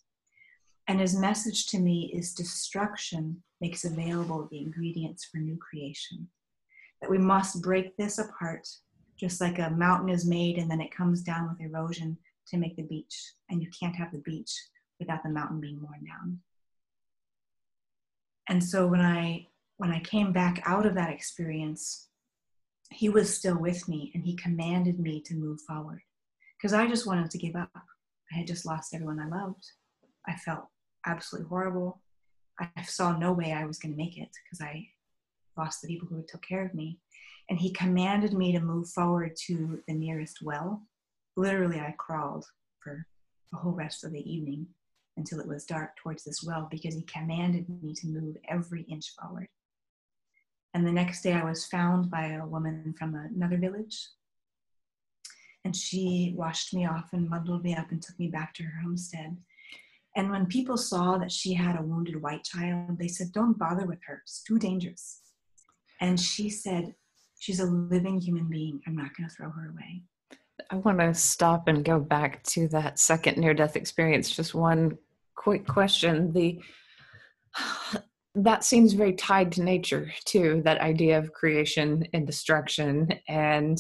[0.89, 6.27] And his message to me is destruction makes available the ingredients for new creation.
[7.05, 8.67] That we must break this apart,
[9.21, 12.17] just like a mountain is made and then it comes down with erosion
[12.49, 13.33] to make the beach.
[13.51, 14.51] And you can't have the beach
[14.99, 16.41] without the mountain being worn down.
[18.49, 22.09] And so when I when I came back out of that experience,
[22.91, 26.01] he was still with me and he commanded me to move forward
[26.57, 27.69] because I just wanted to give up.
[28.33, 29.67] I had just lost everyone I loved.
[30.27, 30.69] I felt
[31.05, 32.01] absolutely horrible.
[32.59, 34.89] I saw no way I was going to make it because I
[35.57, 36.99] lost the people who took care of me.
[37.49, 40.83] And he commanded me to move forward to the nearest well.
[41.37, 42.47] Literally, I crawled
[42.81, 43.07] for
[43.53, 44.67] the whole rest of the evening
[45.17, 49.15] until it was dark towards this well because he commanded me to move every inch
[49.21, 49.49] forward.
[50.73, 54.09] And the next day, I was found by a woman from another village.
[55.65, 58.81] And she washed me off and bundled me up and took me back to her
[58.83, 59.37] homestead.
[60.17, 63.87] And when people saw that she had a wounded white child, they said, Don't bother
[63.87, 65.21] with her, it's too dangerous.
[66.01, 66.95] And she said,
[67.39, 68.81] She's a living human being.
[68.87, 70.03] I'm not going to throw her away.
[70.71, 74.35] I want to stop and go back to that second near death experience.
[74.35, 74.97] Just one
[75.35, 76.33] quick question.
[76.33, 76.59] The
[78.35, 83.79] that seems very tied to nature too that idea of creation and destruction and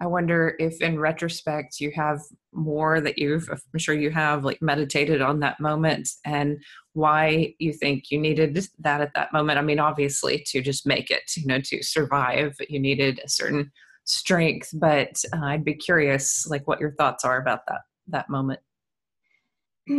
[0.00, 2.18] i wonder if in retrospect you have
[2.52, 6.58] more that you've i'm sure you have like meditated on that moment and
[6.94, 9.58] why you think you needed that at that moment.
[9.58, 13.70] I mean obviously to just make it you know to survive you needed a certain
[14.04, 18.60] strength but uh, i'd be curious like what your thoughts are about that that moment.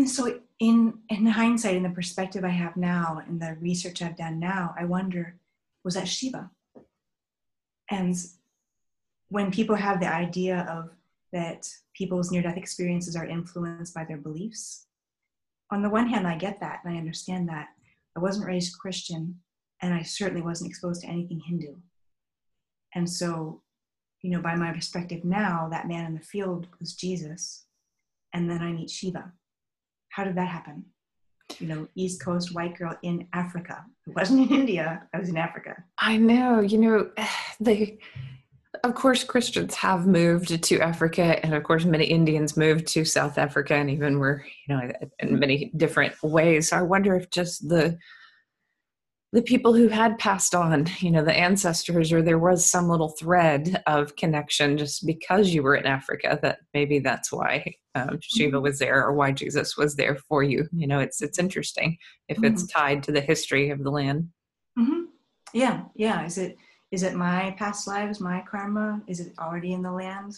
[0.06, 4.40] So in in hindsight in the perspective i have now and the research i've done
[4.40, 5.38] now i wonder
[5.84, 6.50] was that shiva?
[7.92, 8.16] And
[9.30, 10.90] when people have the idea of
[11.32, 14.88] that people's near death experiences are influenced by their beliefs
[15.74, 17.68] on the one hand i get that and i understand that
[18.16, 19.36] i wasn't raised christian
[19.82, 21.76] and i certainly wasn't exposed to anything hindu
[22.96, 23.62] and so
[24.22, 27.66] you know by my perspective now that man in the field was jesus
[28.34, 29.32] and then i meet shiva
[30.14, 30.86] how did that happen?
[31.60, 33.84] You know, East Coast white girl in Africa.
[34.08, 35.08] It wasn't in India.
[35.14, 35.84] I was in Africa.
[35.98, 36.62] I know.
[36.62, 37.12] You know,
[37.60, 37.98] they,
[38.84, 43.38] of course, Christians have moved to Africa, and of course, many Indians moved to South
[43.38, 46.70] Africa, and even were, you know, in many different ways.
[46.70, 47.98] So I wonder if just the
[49.32, 53.16] the people who had passed on, you know, the ancestors, or there was some little
[53.18, 56.38] thread of connection just because you were in Africa.
[56.42, 58.64] That maybe that's why um, Shiva mm-hmm.
[58.64, 60.68] was there, or why Jesus was there for you.
[60.74, 62.54] You know, it's it's interesting if mm-hmm.
[62.54, 64.28] it's tied to the history of the land.
[64.78, 65.04] Mm-hmm.
[65.54, 66.26] Yeah, yeah.
[66.26, 66.58] Is it
[66.94, 69.02] is it my past lives, my karma?
[69.08, 70.36] Is it already in the land?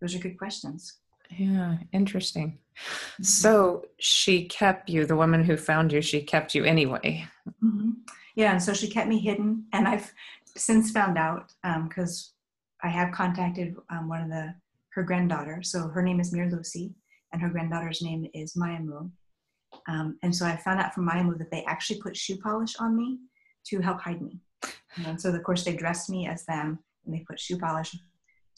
[0.00, 0.98] Those are good questions.
[1.30, 2.58] Yeah, interesting.
[2.76, 3.22] Mm-hmm.
[3.22, 7.28] So she kept you, the woman who found you, she kept you anyway.
[7.62, 7.90] Mm-hmm.
[8.34, 10.12] Yeah, and so she kept me hidden, and I've
[10.56, 11.52] since found out
[11.84, 12.32] because
[12.82, 14.52] um, I have contacted um, one of the
[14.94, 15.62] her granddaughter.
[15.62, 16.92] So her name is Mir Lucy,
[17.32, 19.12] and her granddaughter's name is Mayamu.
[19.88, 22.96] Um, and so I found out from Mayamu that they actually put shoe polish on
[22.96, 23.20] me
[23.68, 24.40] to help hide me.
[25.06, 27.96] And so of course they dressed me as them, and they put shoe polish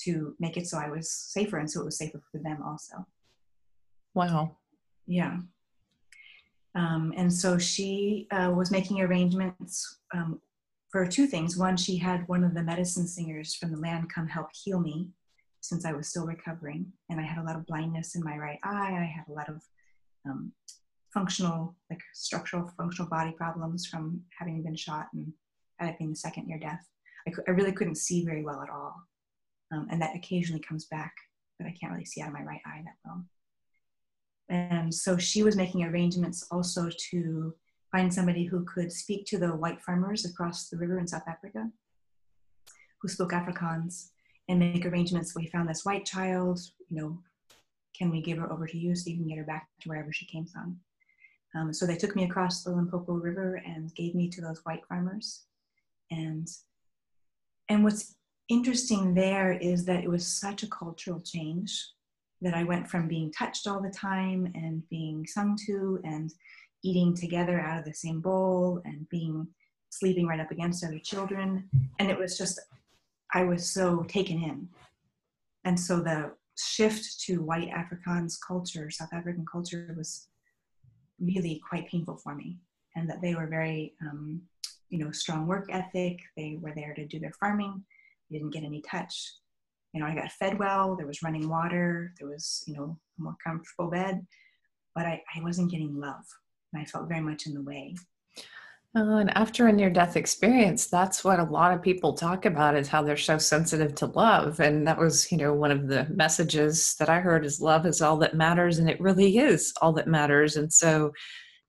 [0.02, 3.06] to make it so I was safer, and so it was safer for them also.
[4.14, 4.56] Wow.
[5.06, 5.38] Yeah.
[6.74, 10.40] Um, and so she uh, was making arrangements um,
[10.90, 11.56] for two things.
[11.56, 15.10] One, she had one of the medicine singers from the land come help heal me
[15.62, 16.92] since I was still recovering.
[17.08, 18.92] And I had a lot of blindness in my right eye.
[18.92, 19.62] I had a lot of
[20.26, 20.52] um,
[21.12, 25.32] functional, like structural, functional body problems from having been shot and
[25.84, 26.86] had being the second near death.
[27.28, 28.94] I, I, really couldn't see very well at all.
[29.72, 31.12] Um, and that occasionally comes back,
[31.58, 33.24] but I can't really see out of my right eye that well.
[34.48, 37.54] And so she was making arrangements also to
[37.90, 41.68] find somebody who could speak to the white farmers across the river in South Africa
[43.00, 44.10] who spoke Afrikaans
[44.48, 45.34] and make arrangements.
[45.34, 47.18] We found this white child, you know,
[47.96, 50.12] can we give her over to you so you can get her back to wherever
[50.12, 50.78] she came from?
[51.54, 54.84] Um, so they took me across the Limpopo River and gave me to those white
[54.88, 55.45] farmers.
[56.10, 56.48] And,
[57.68, 58.16] and what's
[58.48, 61.84] interesting there is that it was such a cultural change
[62.40, 66.30] that I went from being touched all the time and being sung to and
[66.84, 69.48] eating together out of the same bowl and being
[69.90, 71.68] sleeping right up against other children.
[71.98, 72.60] And it was just,
[73.32, 74.68] I was so taken in.
[75.64, 80.28] And so the shift to white Afrikaans culture, South African culture, was
[81.18, 82.58] really quite painful for me.
[82.94, 84.42] And that they were very, um,
[84.88, 86.18] you know, strong work ethic.
[86.36, 87.82] They were there to do their farming.
[88.30, 89.32] They didn't get any touch
[89.96, 93.22] you know, I got fed well, there was running water, there was, you know, a
[93.22, 94.26] more comfortable bed,
[94.94, 96.22] but I, I wasn't getting love.
[96.72, 97.94] And I felt very much in the way.
[98.94, 102.76] Uh, and after a near death experience, that's what a lot of people talk about
[102.76, 104.60] is how they're so sensitive to love.
[104.60, 108.02] And that was, you know, one of the messages that I heard is love is
[108.02, 108.78] all that matters.
[108.78, 110.56] And it really is all that matters.
[110.56, 111.10] And so,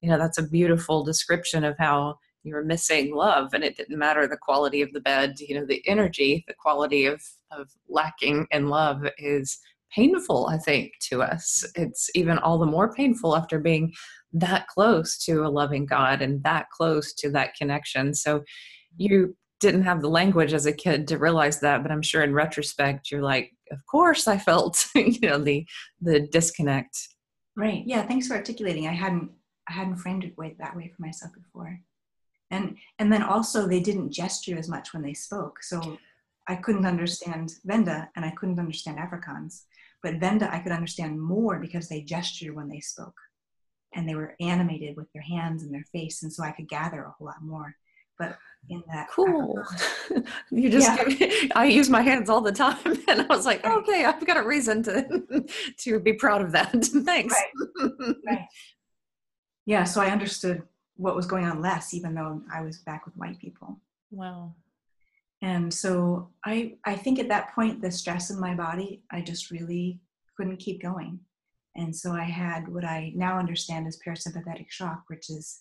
[0.02, 3.98] you know, that's a beautiful description of how you were missing love and it didn't
[3.98, 8.46] matter the quality of the bed you know the energy the quality of of lacking
[8.50, 9.58] in love is
[9.94, 11.64] painful i think to us.
[11.74, 13.92] It's even all the more painful after being
[14.32, 18.14] that close to a loving god and that close to that connection.
[18.14, 18.44] So
[18.96, 22.32] you didn't have the language as a kid to realize that but i'm sure in
[22.32, 25.66] retrospect you're like of course i felt you know the
[26.00, 26.96] the disconnect.
[27.56, 27.82] Right.
[27.86, 28.86] Yeah thanks for articulating.
[28.86, 29.30] I hadn't
[29.68, 31.80] i hadn't framed it way, that way for myself before
[32.50, 35.62] and and then also they didn't gesture as much when they spoke.
[35.62, 35.98] So
[36.48, 39.64] i couldn't understand venda and i couldn't understand afrikaans.
[40.02, 43.18] But venda i could understand more because they gestured when they spoke.
[43.94, 46.22] And they were animated with their hands and their face.
[46.22, 47.74] And so i could gather a whole lot more.
[48.18, 48.36] But
[48.68, 49.62] in that cool.
[50.50, 50.90] You just
[51.20, 51.48] yeah.
[51.54, 52.78] i use my hands all the time.
[53.08, 55.44] And i was like okay i've got a reason to
[55.78, 56.72] to be proud of that.
[56.82, 57.34] Thanks.
[57.34, 57.92] Right.
[58.26, 58.46] right.
[59.66, 60.62] yeah so i understood
[60.98, 63.80] what was going on less, even though I was back with white people.
[64.10, 64.54] Wow.
[65.40, 69.50] And so I, I think at that point, the stress in my body, I just
[69.50, 70.00] really
[70.36, 71.20] couldn't keep going.
[71.76, 75.60] And so I had what I now understand as parasympathetic shock, which is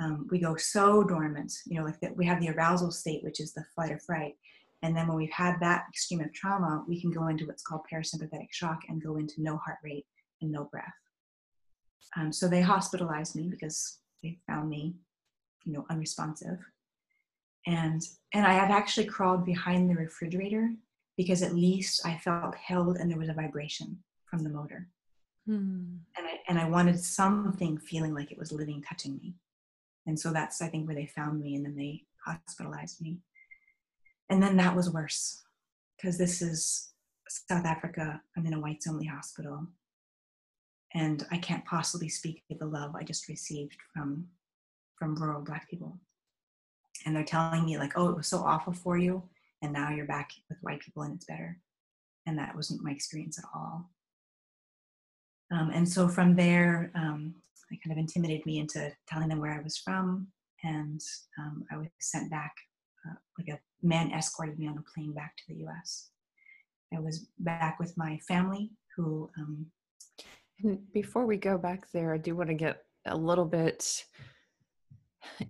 [0.00, 3.40] um, we go so dormant, you know, like that we have the arousal state, which
[3.40, 4.34] is the flight or fright.
[4.82, 7.80] And then when we've had that extreme of trauma, we can go into what's called
[7.92, 10.06] parasympathetic shock and go into no heart rate
[10.42, 10.84] and no breath.
[12.16, 14.94] Um, so they hospitalized me because they found me,
[15.64, 16.58] you know, unresponsive.
[17.66, 18.02] And
[18.32, 20.70] and I had actually crawled behind the refrigerator
[21.16, 24.88] because at least I felt held and there was a vibration from the motor.
[25.46, 25.96] Hmm.
[26.16, 29.34] And I and I wanted something feeling like it was living touching me.
[30.06, 33.18] And so that's I think where they found me and then they hospitalized me.
[34.30, 35.42] And then that was worse
[35.96, 36.90] because this is
[37.28, 38.20] South Africa.
[38.36, 39.66] I'm in a whites only hospital
[40.94, 44.28] and I can't possibly speak of the love I just received from
[44.98, 45.96] from rural black people.
[47.06, 49.22] And they're telling me like, oh, it was so awful for you,
[49.62, 51.58] and now you're back with white people and it's better.
[52.26, 53.90] And that wasn't my experience at all.
[55.50, 57.34] Um, and so from there, um,
[57.70, 60.28] it kind of intimidated me into telling them where I was from.
[60.64, 61.00] and
[61.38, 62.54] um, I was sent back.
[63.08, 66.10] Uh, like a man escorted me on a plane back to the U.S.
[66.92, 69.30] I was back with my family, who.
[69.38, 69.66] Um,
[70.62, 74.04] and before we go back there, I do want to get a little bit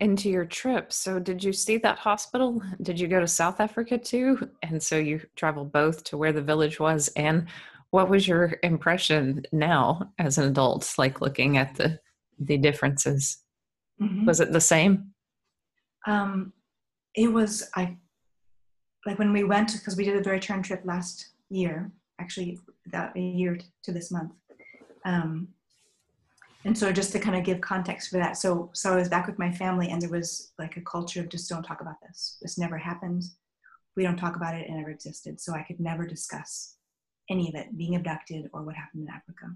[0.00, 0.92] into your trip.
[0.92, 2.62] So, did you see that hospital?
[2.82, 4.50] Did you go to South Africa too?
[4.62, 7.08] And so you traveled both to where the village was.
[7.16, 7.46] And
[7.90, 11.98] what was your impression now as an adult, like looking at the
[12.38, 13.38] the differences?
[14.00, 14.26] Mm-hmm.
[14.26, 15.12] Was it the same?
[16.06, 16.52] Um,
[17.14, 17.68] it was.
[17.74, 17.96] I
[19.06, 21.90] like when we went because we did a return trip last year.
[22.20, 24.32] Actually, that a year to this month.
[25.04, 25.48] Um,
[26.64, 29.26] and so just to kind of give context for that so so i was back
[29.26, 32.38] with my family and there was like a culture of just don't talk about this.
[32.42, 33.24] This never happened.
[33.96, 34.68] We don't talk about it.
[34.68, 35.40] It never existed.
[35.40, 36.76] So i could never discuss
[37.30, 39.46] any of it being abducted or what happened in africa.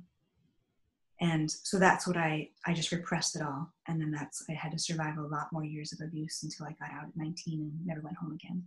[1.20, 3.72] And so that's what i i just repressed it all.
[3.88, 6.76] And then that's i had to survive a lot more years of abuse until i
[6.80, 8.62] got out at 19 and never went home again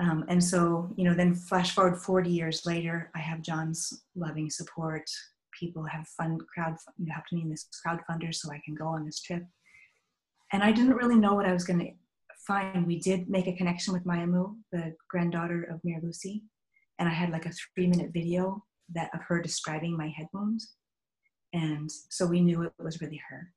[0.00, 4.50] um, and so you know then flash forward 40 years later i have john's loving
[4.50, 5.08] support
[5.58, 9.04] people have fund crowd you helped me in this crowdfunder so I can go on
[9.04, 9.44] this trip.
[10.52, 11.90] And I didn't really know what I was going to
[12.46, 12.86] find.
[12.86, 16.42] We did make a connection with Mayamu, the granddaughter of Mir Lucy,
[16.98, 18.62] and I had like a three minute video
[18.94, 20.60] that of her describing my head wound.
[21.52, 23.52] And so we knew it was really her.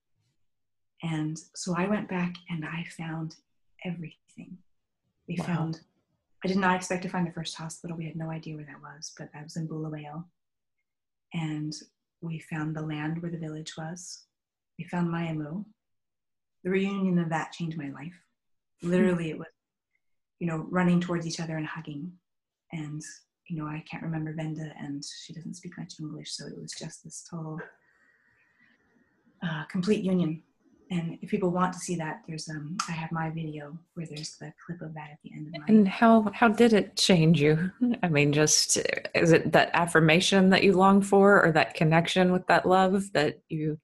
[1.04, 3.36] And so I went back and I found
[3.86, 4.58] everything.
[5.28, 5.46] We wow.
[5.46, 5.82] found,
[6.44, 7.98] I did not expect to find the first hospital.
[7.98, 10.24] We had no idea where that was, but that was in Bulawayo
[11.34, 11.74] and
[12.22, 14.26] we found the land where the village was.
[14.78, 15.66] We found Mayamu.
[16.64, 18.14] The reunion of that changed my life.
[18.82, 19.48] Literally, it was,
[20.40, 22.12] you know, running towards each other and hugging.
[22.72, 23.02] And,
[23.48, 26.74] you know, I can't remember Venda and she doesn't speak much English, so it was
[26.74, 27.60] just this total
[29.44, 30.44] uh, complete union
[30.90, 34.38] and if people want to see that there's um i have my video where there's
[34.38, 37.42] the clip of that at the end of my and how how did it change
[37.42, 37.72] you?
[38.04, 38.78] I mean just
[39.16, 43.40] is it that affirmation that you long for or that connection with that love that
[43.50, 43.80] you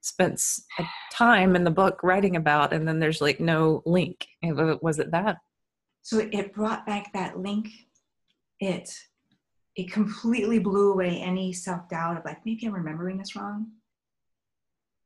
[0.00, 0.40] spent
[0.78, 4.26] a time in the book writing about and then there's like no link?
[4.42, 5.38] Was it that?
[6.02, 7.68] So it brought back that link.
[8.60, 8.90] It
[9.74, 13.66] it completely blew away any self-doubt of like maybe i'm remembering this wrong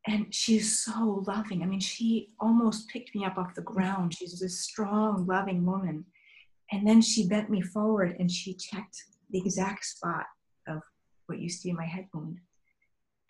[0.07, 1.62] and she's so loving.
[1.62, 4.14] I mean, she almost picked me up off the ground.
[4.14, 6.07] She's this strong, loving woman.
[6.72, 10.26] And then she bent me forward and she checked the exact spot
[10.66, 10.80] of
[11.26, 12.38] what used to be my head wound.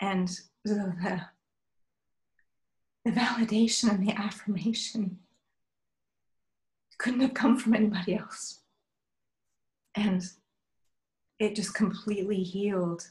[0.01, 0.29] And
[0.65, 1.23] the,
[3.05, 5.19] the validation and the affirmation
[6.99, 8.61] couldn't have come from anybody else.
[9.97, 10.23] And
[11.41, 13.09] it just completely healed,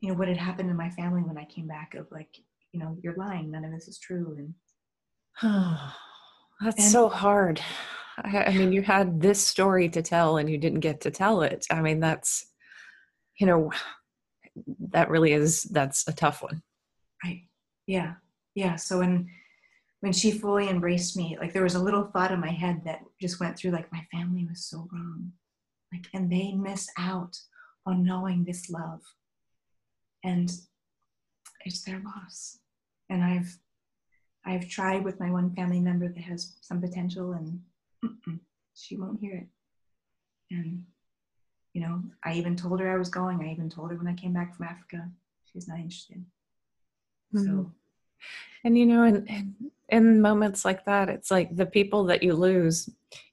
[0.00, 2.40] you know, what had happened in my family when I came back of like,
[2.72, 4.54] you know you're lying none of this is true and
[5.42, 5.94] oh,
[6.64, 7.60] that's and, so hard.
[8.18, 11.42] I, I mean you had this story to tell and you didn't get to tell
[11.42, 11.66] it.
[11.70, 12.46] I mean that's
[13.38, 13.70] you know
[14.90, 16.62] that really is that's a tough one.
[17.24, 17.42] Right.
[17.86, 18.14] Yeah.
[18.54, 18.76] Yeah.
[18.76, 19.28] So when
[20.00, 23.00] when she fully embraced me like there was a little thought in my head that
[23.20, 25.32] just went through like my family was so wrong.
[25.92, 27.38] Like and they miss out
[27.84, 29.00] on knowing this love.
[30.24, 30.50] And
[31.66, 32.58] it's their loss
[33.08, 33.58] and I've
[34.44, 37.60] I've tried with my one family member that has some potential, and
[38.74, 39.46] she won't hear it.
[40.50, 40.84] And
[41.72, 43.40] you know, I even told her I was going.
[43.40, 45.08] I even told her when I came back from Africa,
[45.52, 46.24] she's not interested.
[47.34, 47.44] Mm-hmm.
[47.44, 47.72] So,
[48.64, 49.54] and you know, in, in
[49.88, 52.88] in moments like that, it's like the people that you lose.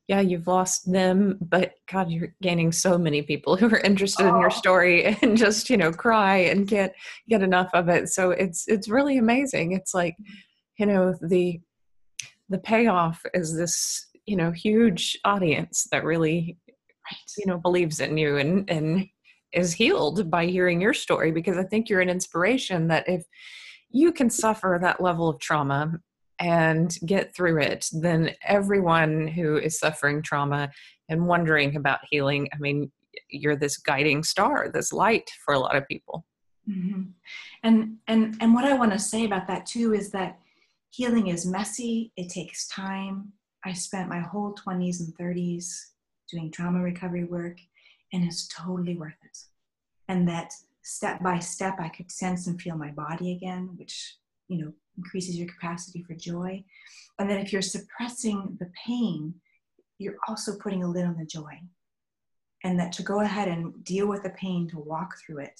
[0.07, 4.35] Yeah, you've lost them, but God, you're gaining so many people who are interested oh.
[4.35, 4.55] in your oh.
[4.55, 6.93] story and just you know cry and get
[7.29, 8.09] get enough of it.
[8.09, 9.71] So it's it's really amazing.
[9.71, 10.15] It's like
[10.77, 11.59] you know the
[12.49, 16.57] the payoff is this you know huge audience that really
[17.37, 19.07] you know believes in you and and
[19.53, 23.23] is healed by hearing your story because I think you're an inspiration that if
[23.89, 25.93] you can suffer that level of trauma
[26.39, 30.71] and get through it, then everyone who is suffering trauma
[31.09, 32.91] and wondering about healing, I mean,
[33.29, 36.25] you're this guiding star, this light for a lot of people.
[36.69, 37.01] Mm-hmm.
[37.63, 40.39] And and and what I want to say about that too is that
[40.91, 42.11] healing is messy.
[42.15, 43.33] It takes time.
[43.65, 45.65] I spent my whole 20s and 30s
[46.29, 47.57] doing trauma recovery work,
[48.11, 49.37] and it's totally worth it.
[50.07, 50.53] And that
[50.83, 54.15] step by step, I could sense and feel my body again, which
[54.47, 56.63] you know increases your capacity for joy.
[57.19, 59.35] And then if you're suppressing the pain,
[59.97, 61.59] you're also putting a lid on the joy.
[62.63, 65.59] And that to go ahead and deal with the pain, to walk through it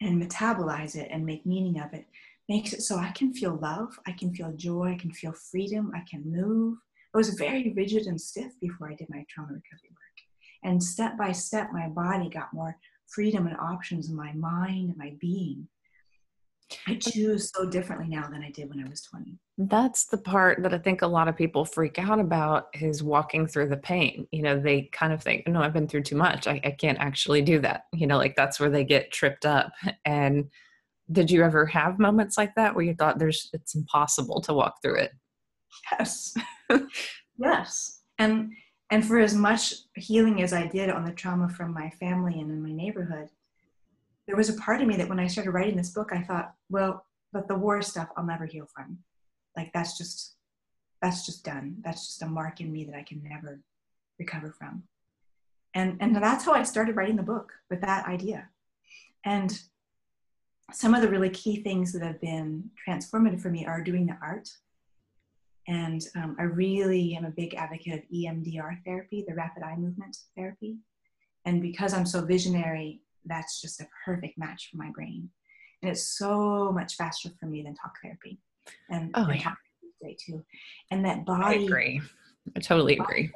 [0.00, 2.06] and metabolize it and make meaning of it
[2.48, 5.92] makes it so I can feel love, I can feel joy, I can feel freedom,
[5.94, 6.78] I can move.
[7.14, 10.18] I was very rigid and stiff before I did my trauma recovery work.
[10.62, 14.98] And step by step, my body got more freedom and options in my mind and
[14.98, 15.68] my being.
[16.86, 19.38] I choose so differently now than I did when I was 20.
[19.58, 23.46] That's the part that I think a lot of people freak out about is walking
[23.46, 24.26] through the pain.
[24.32, 26.46] You know, they kind of think, no, I've been through too much.
[26.46, 27.84] I, I can't actually do that.
[27.92, 29.72] You know, like that's where they get tripped up.
[30.06, 30.50] And
[31.12, 34.80] did you ever have moments like that where you thought there's it's impossible to walk
[34.82, 35.12] through it?
[35.92, 36.34] Yes.
[37.38, 38.00] yes.
[38.18, 38.52] And
[38.90, 42.50] and for as much healing as I did on the trauma from my family and
[42.50, 43.28] in my neighborhood,
[44.26, 46.54] there was a part of me that when I started writing this book, I thought,
[46.70, 48.98] well, but the war stuff I'll never heal from.
[49.56, 50.36] Like that's just
[51.02, 51.76] that's just done.
[51.84, 53.60] That's just a mark in me that I can never
[54.18, 54.84] recover from.
[55.74, 58.48] And and that's how I started writing the book with that idea.
[59.24, 59.58] And
[60.72, 64.16] some of the really key things that have been transformative for me are doing the
[64.22, 64.48] art.
[65.66, 70.16] And um, I really am a big advocate of EMDR therapy, the rapid eye movement
[70.36, 70.78] therapy.
[71.44, 75.28] And because I'm so visionary, that's just a perfect match for my brain.
[75.82, 78.38] And it's so much faster for me than talk therapy.
[78.90, 79.42] And, oh, and yeah.
[79.42, 79.58] talk
[80.00, 80.44] therapy too.
[80.90, 81.60] And that body.
[81.60, 82.00] I agree.
[82.56, 83.30] I totally agree.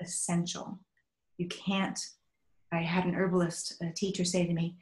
[0.00, 0.78] essential.
[1.38, 1.98] You can't.
[2.72, 4.76] I had an herbalist a teacher say to me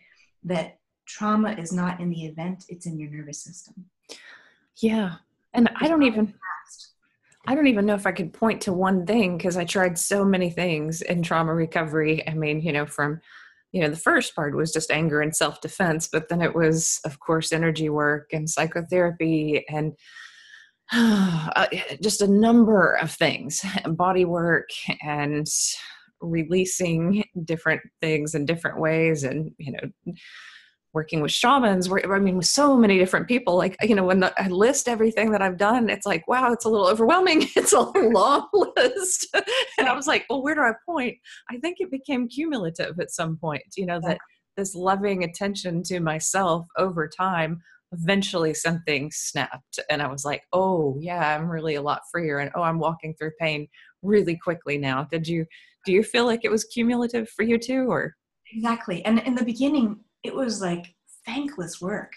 [0.44, 3.86] that trauma is not in the event, it's in your nervous system.
[4.76, 5.16] Yeah.
[5.52, 6.34] And I don't even
[7.46, 10.24] I don't even know if I could point to one thing because I tried so
[10.24, 12.26] many things in trauma recovery.
[12.26, 13.20] I mean, you know, from
[13.74, 17.00] you know, the first part was just anger and self defense, but then it was,
[17.04, 19.94] of course, energy work and psychotherapy and
[20.92, 21.66] uh,
[22.00, 24.68] just a number of things, body work
[25.02, 25.48] and
[26.20, 30.14] releasing different things in different ways and, you know,
[30.94, 34.48] working with shamans i mean with so many different people like you know when i
[34.48, 37.46] list everything that i've done it's like wow it's a little overwhelming.
[37.56, 39.34] It's a long list.
[39.78, 41.16] And i was like well where do i point?
[41.50, 44.18] I think it became cumulative at some point you know that
[44.56, 47.60] this loving attention to myself over time
[47.92, 49.78] eventually something snapped.
[49.90, 52.38] And i was like oh yeah i'm really a lot freer.
[52.38, 53.66] And oh i'm walking through pain
[54.02, 55.04] really quickly now.
[55.10, 55.46] Did you
[55.84, 58.14] do you feel like it was cumulative for you too or?
[58.52, 59.04] Exactly.
[59.04, 60.86] And in the beginning it was like
[61.26, 62.12] thankless work.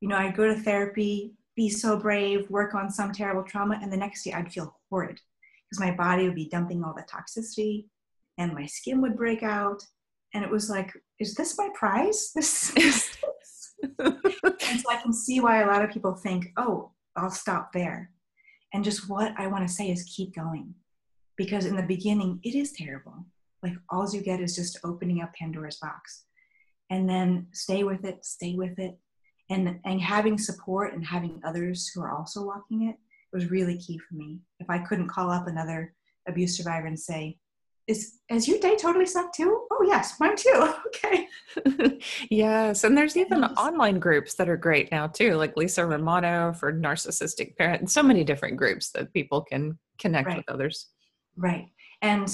[0.00, 3.92] You know, I'd go to therapy, be so brave, work on some terrible trauma, and
[3.92, 5.18] the next day I'd feel horrid
[5.68, 7.86] because my body would be dumping all the toxicity
[8.36, 9.82] and my skin would break out.
[10.34, 12.30] And it was like, is this my prize?
[12.36, 13.16] This, this
[13.98, 18.10] and so I can see why a lot of people think, oh, I'll stop there.
[18.74, 20.74] And just what I want to say is keep going.
[21.36, 23.24] Because in the beginning, it is terrible.
[23.62, 26.24] Like all you get is just opening up Pandora's box
[26.90, 28.98] and then stay with it, stay with it.
[29.50, 32.96] And, and having support and having others who are also walking it
[33.32, 34.40] was really key for me.
[34.60, 35.94] If I couldn't call up another
[36.26, 37.38] abuse survivor and say,
[37.86, 39.66] is, is your day totally sucked too?
[39.70, 40.74] Oh yes, mine too.
[40.88, 41.28] okay.
[42.30, 42.84] yes.
[42.84, 43.52] And there's even yes.
[43.56, 48.02] online groups that are great now too, like Lisa Romano for narcissistic parent and so
[48.02, 50.36] many different groups that people can connect right.
[50.36, 50.88] with others.
[51.36, 51.68] Right.
[52.02, 52.28] And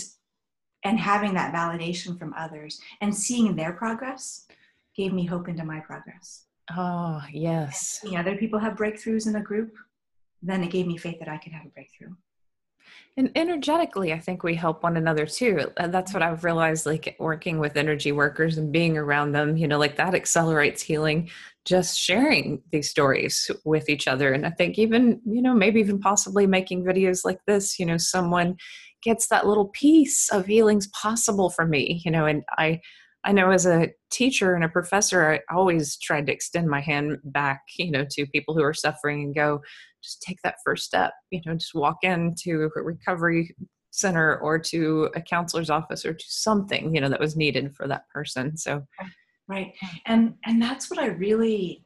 [0.84, 4.46] and having that validation from others and seeing their progress
[4.94, 6.44] gave me hope into my progress.
[6.76, 8.00] Oh, yes.
[8.02, 9.74] And seeing other people have breakthroughs in a group,
[10.42, 12.14] then it gave me faith that I could have a breakthrough.
[13.16, 15.70] And energetically, I think we help one another too.
[15.76, 19.68] Uh, that's what I've realized, like working with energy workers and being around them, you
[19.68, 21.30] know, like that accelerates healing,
[21.64, 24.32] just sharing these stories with each other.
[24.32, 27.98] And I think even, you know, maybe even possibly making videos like this, you know,
[27.98, 28.56] someone
[29.04, 32.80] gets that little piece of healing's possible for me you know and i
[33.24, 37.18] i know as a teacher and a professor i always tried to extend my hand
[37.24, 39.60] back you know to people who are suffering and go
[40.02, 43.54] just take that first step you know just walk into a recovery
[43.94, 47.86] center or to a counselor's office or to something you know that was needed for
[47.86, 48.56] that person.
[48.56, 48.84] So
[49.48, 49.72] right.
[50.06, 51.84] And and that's what i really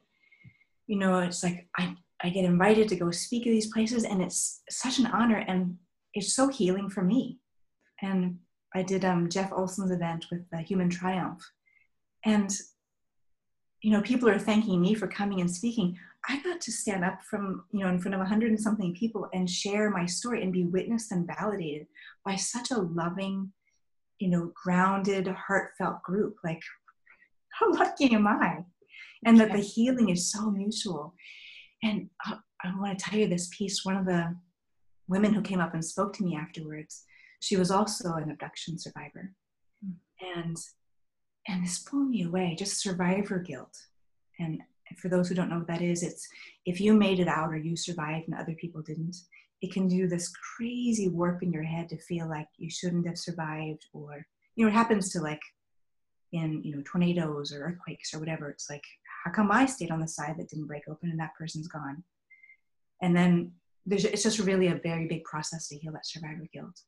[0.87, 4.21] you know it's like i i get invited to go speak at these places and
[4.21, 5.45] it's such an honor.
[5.47, 5.77] And
[6.13, 7.39] it's so healing for me.
[8.01, 8.39] And
[8.73, 11.41] I did um, Jeff Olson's event with the Human Triumph.
[12.25, 12.51] And,
[13.81, 15.97] you know, people are thanking me for coming and speaking.
[16.27, 18.93] I got to stand up from, you know, in front of a hundred and something
[18.93, 21.87] people and share my story and be witnessed and validated
[22.25, 23.51] by such a loving,
[24.19, 26.35] you know, grounded, heartfelt group.
[26.43, 26.61] Like,
[27.59, 28.63] how lucky am I?
[29.25, 31.13] And that the healing is so mutual.
[31.83, 33.85] And I, I want to tell you this piece.
[33.85, 34.35] One of the
[35.09, 37.03] women who came up and spoke to me afterwards,
[37.41, 39.33] she was also an abduction survivor.
[39.85, 39.95] Mm.
[40.35, 40.57] And
[41.47, 43.75] and this blew me away, just survivor guilt
[44.39, 44.61] and
[44.97, 46.27] for those who don't know what that is, it's
[46.65, 49.15] if you made it out or you survived and other people didn't,
[49.61, 53.17] it can do this crazy warp in your head to feel like you shouldn't have
[53.17, 55.41] survived or you know it happens to like
[56.31, 58.83] in you know tornadoes or earthquakes or whatever it's like
[59.25, 62.03] how come i stayed on the side that didn't break open and that person's gone
[63.01, 63.51] and then
[63.89, 66.81] there's it's just really a very big process to heal that survivor guilt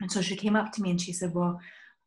[0.00, 1.60] and so she came up to me and she said well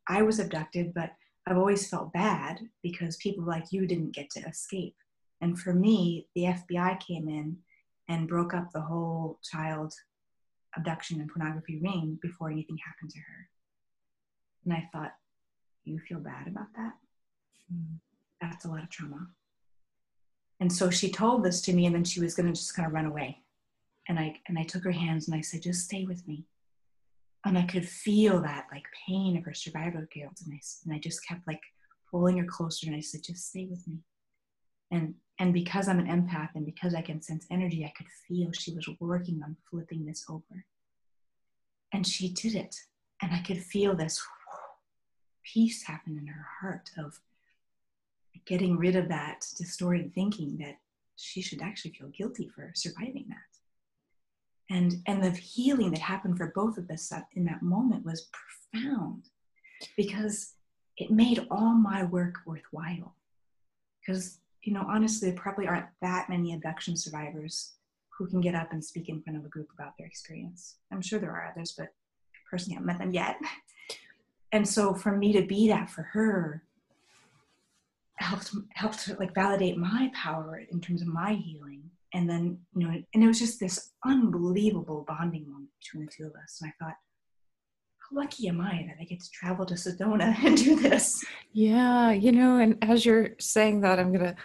[0.07, 1.11] i was abducted but
[1.45, 4.95] i've always felt bad because people like you didn't get to escape
[5.41, 7.57] and for me the fbi came in
[8.09, 9.93] and broke up the whole child
[10.77, 13.49] abduction and pornography ring before anything happened to her.
[14.65, 15.13] And I thought,
[15.83, 16.93] you feel bad about that?
[17.71, 17.95] Hmm.
[18.41, 19.27] That's a lot of trauma.
[20.59, 22.85] And so she told this to me, and then she was going to just kind
[22.87, 23.39] of run away.
[24.07, 26.45] And I and I took her hands and I said, "Just stay with me."
[27.45, 30.99] And I could feel that like pain of her survivor guilt, and I and I
[30.99, 31.61] just kept like
[32.09, 33.99] pulling her closer, and I said, "Just stay with me."
[34.91, 38.51] And and because I'm an empath and because I can sense energy, I could feel
[38.51, 40.65] she was working on flipping this over.
[41.93, 42.75] And she did it.
[43.21, 44.21] And I could feel this
[45.43, 47.19] peace happen in her heart of
[48.45, 50.79] getting rid of that distorted thinking that
[51.15, 53.56] she should actually feel guilty for surviving that.
[54.69, 58.29] And, and the healing that happened for both of us in that moment was
[58.73, 59.23] profound
[59.95, 60.53] because
[60.97, 63.15] it made all my work worthwhile.
[64.05, 67.75] Because you know, honestly, there probably aren't that many abduction survivors
[68.09, 70.75] who can get up and speak in front of a group about their experience.
[70.91, 71.93] I'm sure there are others, but
[72.49, 73.37] personally, I haven't met them yet.
[74.53, 76.63] And so for me to be that for her
[78.15, 81.86] helped helped like validate my power in terms of my healing.
[82.17, 86.25] And then, you know, and it was just this unbelievable bonding moment between the two
[86.25, 86.59] of us.
[86.59, 86.95] And I thought,
[87.99, 91.23] how lucky am I that I get to travel to Sedona and do this?
[91.53, 94.35] Yeah, you know, and as you're saying that, I'm gonna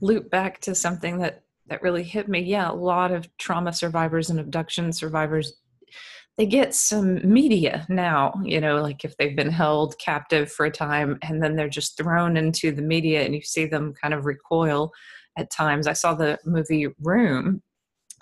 [0.00, 2.40] loop back to something that that really hit me.
[2.40, 5.52] Yeah, a lot of trauma survivors and abduction survivors
[6.40, 10.70] they get some media now, you know, like if they've been held captive for a
[10.70, 14.24] time and then they're just thrown into the media and you see them kind of
[14.24, 14.90] recoil
[15.36, 15.86] at times.
[15.86, 17.62] I saw the movie Room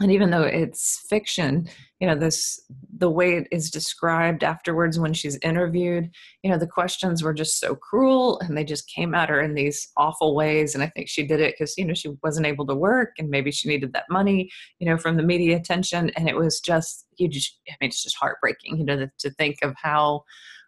[0.00, 1.68] and even though it's fiction
[2.00, 2.61] you know this
[2.98, 6.11] the way it is described afterwards when she's interviewed
[6.42, 9.54] you know the questions were just so cruel and they just came at her in
[9.54, 12.66] these awful ways and i think she did it because you know she wasn't able
[12.66, 14.48] to work and maybe she needed that money
[14.78, 18.02] you know from the media attention and it was just you just i mean it's
[18.02, 20.22] just heartbreaking you know to, to think of how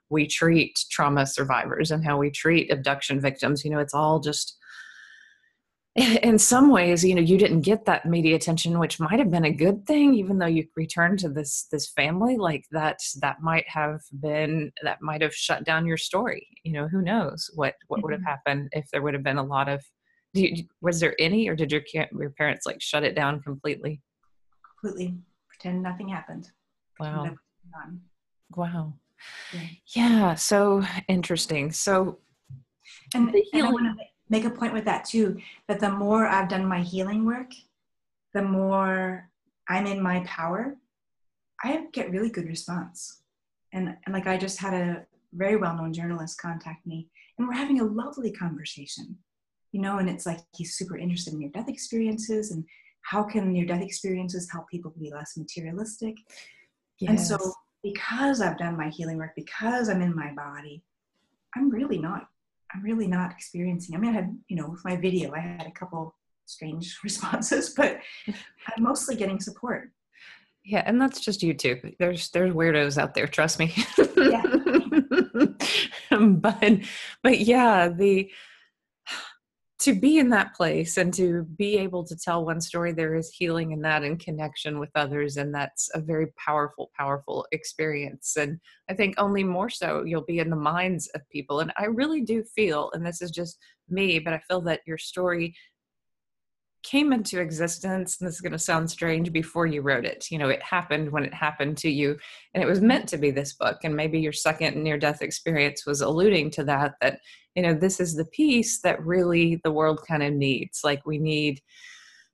[0.09, 4.57] we treat trauma survivors and how we treat abduction victims you know it's all just
[6.23, 9.45] in some ways you know you didn't get that media attention which might have been
[9.45, 13.69] a good thing even though you returned to this this family like that that might
[13.69, 17.99] have been that might have shut down your story you know who knows what what
[17.99, 18.05] mm-hmm.
[18.05, 18.29] would have mm-hmm.
[18.29, 19.85] happened if there would have been a lot of
[20.33, 24.01] you, was there any or did your your parents like shut it down completely
[24.81, 25.17] completely
[25.49, 26.49] pretend nothing happened
[26.99, 27.31] wow
[28.55, 28.93] wow
[29.53, 29.61] yeah.
[29.95, 32.19] yeah so interesting so
[33.15, 34.01] and, the healing and
[34.31, 37.51] make a point with that too that the more I've done my healing work,
[38.33, 39.29] the more
[39.69, 40.77] I'm in my power,
[41.63, 43.23] I get really good response.
[43.73, 47.09] And, and like I just had a very well known journalist contact me,
[47.39, 49.17] and we're having a lovely conversation,
[49.73, 52.65] you know, and it's like he's super interested in your death experiences and
[53.03, 56.17] how can your death experiences help people be less materialistic.
[56.99, 57.11] Yes.
[57.11, 57.53] And so,
[57.83, 60.83] because I've done my healing work, because I'm in my body,
[61.57, 62.29] I'm really not
[62.75, 63.95] I'm really not experiencing.
[63.95, 66.15] I mean, I had, you know, with my video, I had a couple
[66.47, 67.99] strange responses, but
[68.29, 69.91] I'm mostly getting support.
[70.65, 71.97] Yeah, and that's just YouTube.
[71.99, 73.75] There's there's weirdos out there, trust me.
[74.17, 74.43] Yeah.
[76.21, 76.81] but
[77.23, 78.31] but yeah, the
[79.81, 83.31] to be in that place and to be able to tell one story there is
[83.31, 88.37] healing in that and connection with others and that's a very powerful powerful experience.
[88.37, 91.61] And i think only more so you'll be in the minds of people.
[91.61, 93.59] And i really do feel and this is just
[93.89, 95.55] me but i feel that your story
[96.83, 100.31] came into existence and this is going to sound strange before you wrote it.
[100.31, 102.19] You know it happened when it happened to you
[102.55, 103.79] and it was meant to be this book.
[103.85, 107.21] And maybe your second near death experience was alluding to that that
[107.55, 111.19] you know this is the piece that really the world kind of needs like we
[111.19, 111.61] need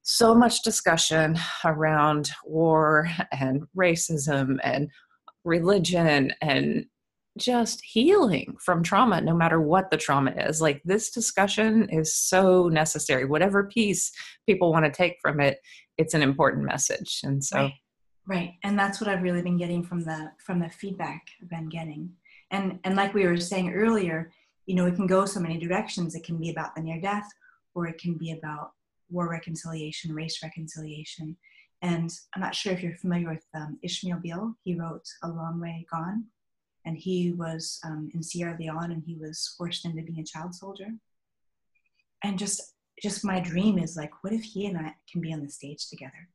[0.02, 4.88] so much discussion around war and racism and
[5.44, 6.86] religion and
[7.38, 10.60] just healing from trauma, no matter what the trauma is.
[10.60, 13.24] Like this discussion is so necessary.
[13.24, 14.10] Whatever piece
[14.46, 15.58] people want to take from it,
[15.98, 17.20] it's an important message.
[17.22, 17.72] And so right.
[18.26, 18.50] right.
[18.64, 22.10] And that's what I've really been getting from the from the feedback I've been getting.
[22.50, 24.30] And and like we were saying earlier,
[24.66, 26.14] you know, it can go so many directions.
[26.14, 27.28] It can be about the near death,
[27.74, 28.72] or it can be about
[29.08, 31.36] war reconciliation, race reconciliation.
[31.82, 34.52] And I'm not sure if you're familiar with um, Ishmael Beah.
[34.64, 36.24] He wrote A Long Way Gone,
[36.84, 40.54] and he was um, in Sierra Leone and he was forced into being a child
[40.54, 40.88] soldier.
[42.24, 45.42] And just, just my dream is like, what if he and I can be on
[45.42, 46.28] the stage together?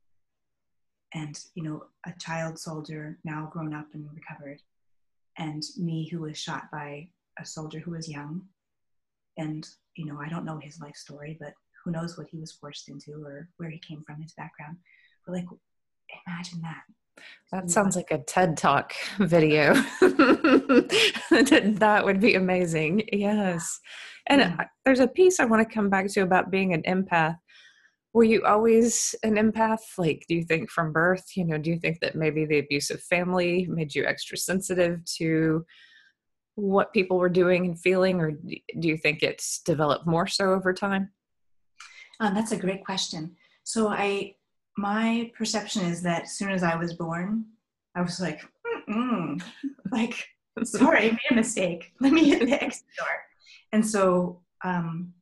[1.13, 4.61] And you know, a child soldier now grown up and recovered,
[5.37, 7.09] and me who was shot by
[7.39, 8.43] a soldier who was young,
[9.37, 11.53] and you know, I don't know his life story, but
[11.83, 14.77] who knows what he was forced into or where he came from, his background.
[15.25, 15.45] But like,
[16.27, 16.83] imagine that.
[17.51, 17.69] That mm.
[17.69, 19.73] sounds like a TED Talk video.
[21.31, 23.03] that would be amazing.
[23.11, 23.79] Yes.
[24.27, 24.65] And yeah.
[24.85, 27.37] there's a piece I want to come back to about being an empath.
[28.13, 29.79] Were you always an empath?
[29.97, 33.01] Like, do you think from birth, you know, do you think that maybe the abusive
[33.01, 35.65] family made you extra sensitive to
[36.55, 40.73] what people were doing and feeling, or do you think it's developed more so over
[40.73, 41.11] time?
[42.19, 43.35] Um, that's a great question.
[43.63, 44.35] So I,
[44.77, 47.45] my perception is that as soon as I was born,
[47.95, 48.41] I was like,
[49.91, 50.27] like,
[50.63, 51.91] sorry, I made a mistake.
[51.99, 53.07] Let me hit the exit door.
[53.73, 55.13] And so um,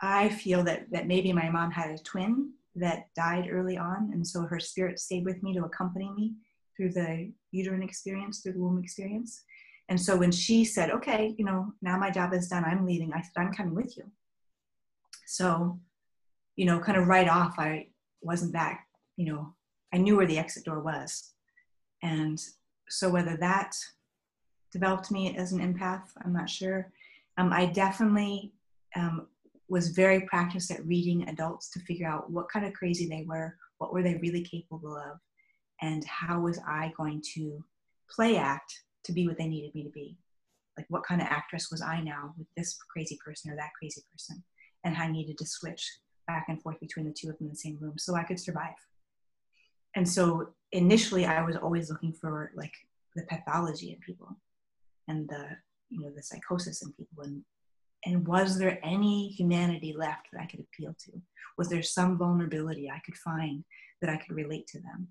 [0.00, 4.26] I feel that that maybe my mom had a twin that died early on, and
[4.26, 6.34] so her spirit stayed with me to accompany me
[6.76, 9.42] through the uterine experience, through the womb experience.
[9.88, 13.12] And so when she said, okay, you know, now my job is done, I'm leaving,
[13.12, 14.04] I said, I'm coming with you.
[15.26, 15.78] So,
[16.56, 17.88] you know, kind of right off, I
[18.20, 18.80] wasn't that,
[19.16, 19.54] you know,
[19.92, 21.32] I knew where the exit door was.
[22.02, 22.38] And
[22.88, 23.74] so whether that
[24.72, 26.92] developed me as an empath, I'm not sure.
[27.38, 28.52] Um, I definitely
[28.94, 29.26] um,
[29.68, 33.56] was very practiced at reading adults to figure out what kind of crazy they were,
[33.78, 35.18] what were they really capable of,
[35.80, 37.64] and how was I going to
[38.10, 40.16] play act to be what they needed me to be.
[40.76, 44.02] Like, what kind of actress was I now with this crazy person or that crazy
[44.12, 44.44] person?
[44.84, 45.84] And I needed to switch
[46.28, 48.38] back and forth between the two of them in the same room so I could
[48.38, 48.76] survive.
[49.96, 52.74] And so initially, I was always looking for like
[53.16, 54.36] the pathology in people
[55.08, 55.48] and the
[55.88, 57.42] you know the psychosis in people and
[58.04, 61.12] and was there any humanity left that I could appeal to?
[61.56, 63.64] Was there some vulnerability I could find
[64.00, 65.08] that I could relate to them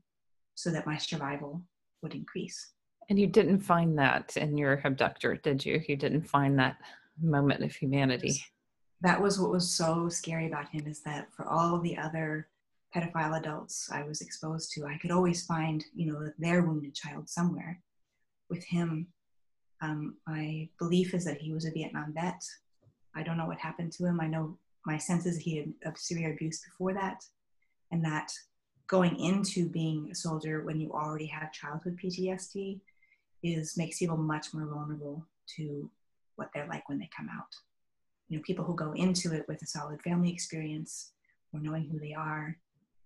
[0.55, 1.63] so that my survival
[2.01, 2.71] would increase?
[3.09, 5.81] And you didn't find that in your abductor, did you?
[5.87, 6.77] You didn't find that
[7.21, 8.43] moment of humanity.
[9.01, 12.49] That was what was so scary about him is that for all the other
[12.93, 17.29] pedophile adults I was exposed to, I could always find, you know, their wounded child
[17.29, 17.79] somewhere.
[18.49, 19.07] With him,
[19.81, 22.41] um, my belief is that he was a Vietnam vet.
[23.15, 24.19] I don't know what happened to him.
[24.19, 27.23] I know my sense is he had severe abuse before that,
[27.91, 28.31] and that
[28.87, 32.79] going into being a soldier when you already have childhood PTSD
[33.43, 35.25] is makes people much more vulnerable
[35.55, 35.89] to
[36.35, 37.55] what they're like when they come out.
[38.29, 41.11] You know, people who go into it with a solid family experience
[41.53, 42.57] or knowing who they are,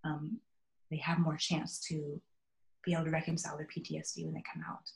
[0.04, 0.40] um,
[0.90, 2.20] they have more chance to
[2.84, 4.90] be able to reconcile their PTSD when they come out,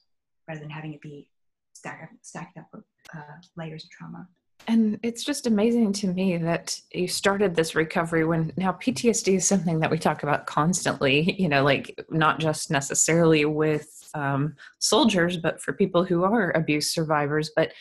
[0.47, 1.29] rather than having it be
[1.73, 2.83] stacked up, stacked up with
[3.13, 4.27] uh, layers of trauma.
[4.67, 9.47] And it's just amazing to me that you started this recovery when now PTSD is
[9.47, 15.37] something that we talk about constantly, you know, like not just necessarily with um, soldiers,
[15.37, 17.51] but for people who are abuse survivors.
[17.55, 17.73] But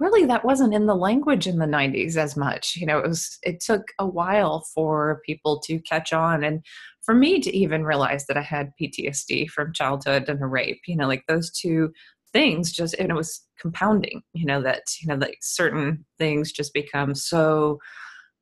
[0.00, 2.74] really, that wasn't in the language in the 90s as much.
[2.74, 6.64] You know, it was, it took a while for people to catch on and
[7.02, 10.96] for me to even realize that I had PTSD from childhood and a rape, you
[10.96, 11.92] know, like those two
[12.32, 16.72] things just and it was compounding you know that you know like certain things just
[16.72, 17.78] become so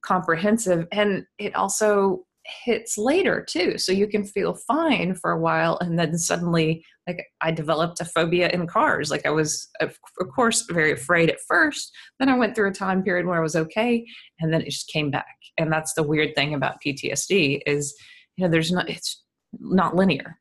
[0.03, 2.24] comprehensive and it also
[2.64, 3.78] hits later too.
[3.78, 8.05] So you can feel fine for a while and then suddenly like i developed a
[8.05, 9.11] phobia in cars.
[9.11, 9.99] Like i was of
[10.34, 11.93] course very afraid at first.
[12.18, 14.05] Then i went through a time period where i was okay
[14.41, 15.36] and then it just came back.
[15.59, 17.95] And that's the weird thing about ptsd is
[18.36, 19.22] you know there's not it's
[19.59, 20.38] not linear.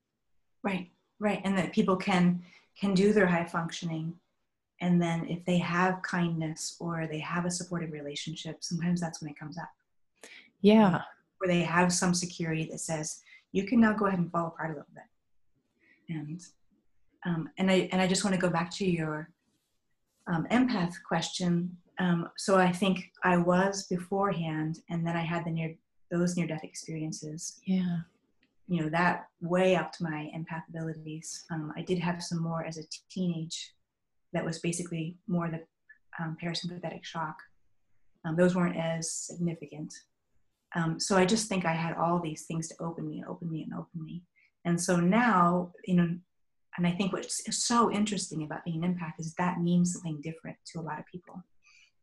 [0.63, 0.91] Right.
[1.19, 1.41] Right.
[1.43, 2.43] And that people can
[2.79, 4.13] can do their high functioning.
[4.81, 9.29] And then if they have kindness or they have a supportive relationship sometimes that's when
[9.29, 9.69] it comes up.
[10.61, 11.01] Yeah.
[11.39, 13.21] Where they have some security that says
[13.51, 16.15] you can now go ahead and fall apart a little bit.
[16.15, 16.41] And
[17.25, 19.29] um, and i and i just want to go back to your
[20.27, 21.75] um, empath question.
[21.99, 25.75] Um, so i think i was beforehand and then i had the near
[26.09, 27.59] those near death experiences.
[27.65, 27.97] Yeah
[28.69, 32.63] you know that way up to my empath abilities um, i did have some more
[32.63, 33.73] as a teenage
[34.33, 35.61] that was basically more the
[36.19, 37.37] um, parasympathetic shock.
[38.25, 39.93] Um, those weren't as significant.
[40.75, 43.49] Um, so i just think i had all these things to open me and open
[43.49, 44.23] me and open me.
[44.65, 46.15] And so now you know
[46.77, 50.57] and i think what's so interesting about being an empath is that means something different
[50.67, 51.43] to a lot of people.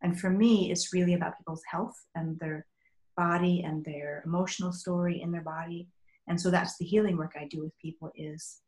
[0.03, 2.67] And for me it's really about people's health and their
[3.17, 5.87] body and their emotional story in their body.
[6.29, 8.61] And so that's the healing work I do with people is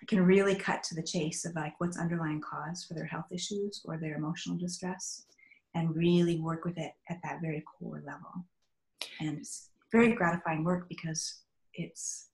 [0.00, 3.26] I can really cut to the chase of like what's underlying cause for their health
[3.30, 5.26] issues or their emotional distress
[5.74, 8.44] and really work with it at that very core level.
[9.20, 11.40] And it's very gratifying work because
[11.74, 12.26] it's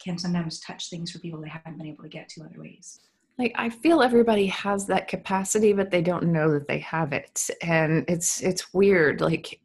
[0.00, 3.00] can sometimes touch things for people they haven't been able to get to other ways.
[3.38, 7.48] Like i feel everybody has that capacity but they don't know that they have it.
[7.62, 9.20] And it's it's weird.
[9.20, 9.60] Like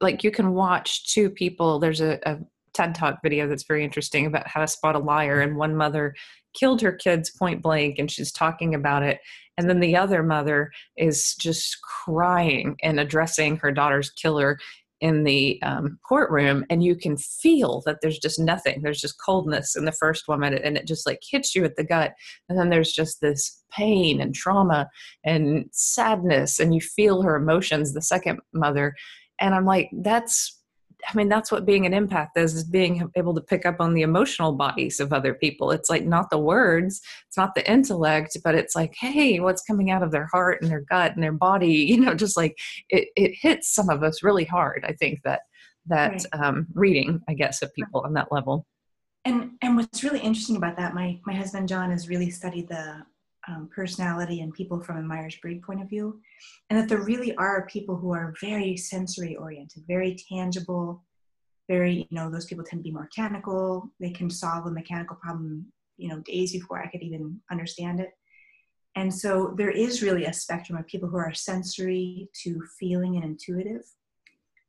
[0.00, 1.78] like you can watch two people.
[1.78, 2.38] There's a, a
[2.80, 6.14] ted talk video that's very interesting about how to spot a liar and one mother
[6.54, 9.20] killed her kids point blank and she's talking about it
[9.58, 14.58] and then the other mother is just crying and addressing her daughter's killer
[15.00, 18.82] in the um, courtroom and you can feel that there's just nothing.
[18.82, 21.84] There's just coldness in the first woman and it just like hits you at the
[21.84, 22.12] gut.
[22.48, 24.90] And then there's just this pain and trauma
[25.24, 28.94] and sadness and you feel her emotions the second mother.
[29.40, 30.59] And i'm like that's
[31.08, 33.94] I mean, that's what being an empath is, is being able to pick up on
[33.94, 35.70] the emotional bodies of other people.
[35.70, 39.90] It's like not the words, it's not the intellect, but it's like, hey, what's coming
[39.90, 42.56] out of their heart and their gut and their body, you know, just like
[42.88, 44.84] it, it hits some of us really hard.
[44.86, 45.40] I think that,
[45.86, 46.26] that right.
[46.44, 48.66] um, reading, I guess, of people on that level.
[49.24, 53.02] And, and what's really interesting about that, my, my husband, John, has really studied the
[53.48, 56.20] um, personality and people from a Myers-Briggs point of view,
[56.68, 61.04] and that there really are people who are very sensory oriented, very tangible,
[61.68, 63.90] very you know those people tend to be more mechanical.
[64.00, 65.66] They can solve a mechanical problem
[65.96, 68.10] you know days before I could even understand it.
[68.96, 73.24] And so there is really a spectrum of people who are sensory to feeling and
[73.24, 73.82] intuitive.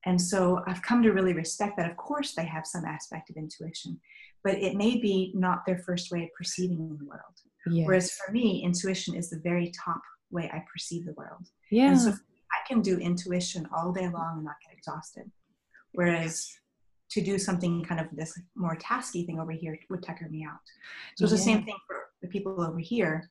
[0.06, 1.90] And so I've come to really respect that.
[1.90, 4.00] Of course, they have some aspect of intuition,
[4.44, 7.36] but it may be not their first way of perceiving the world.
[7.68, 7.88] Yes.
[7.88, 10.02] Whereas for me, intuition is the very top
[10.32, 11.48] way I perceive the world.
[11.70, 11.90] Yeah.
[11.90, 15.30] And so I can do intuition all day long and not get exhausted.
[15.94, 16.50] Whereas
[17.12, 20.60] to do something kind of this more tasky thing over here would tucker me out.
[21.18, 21.38] So it's yeah.
[21.38, 23.30] the same thing for the people over here.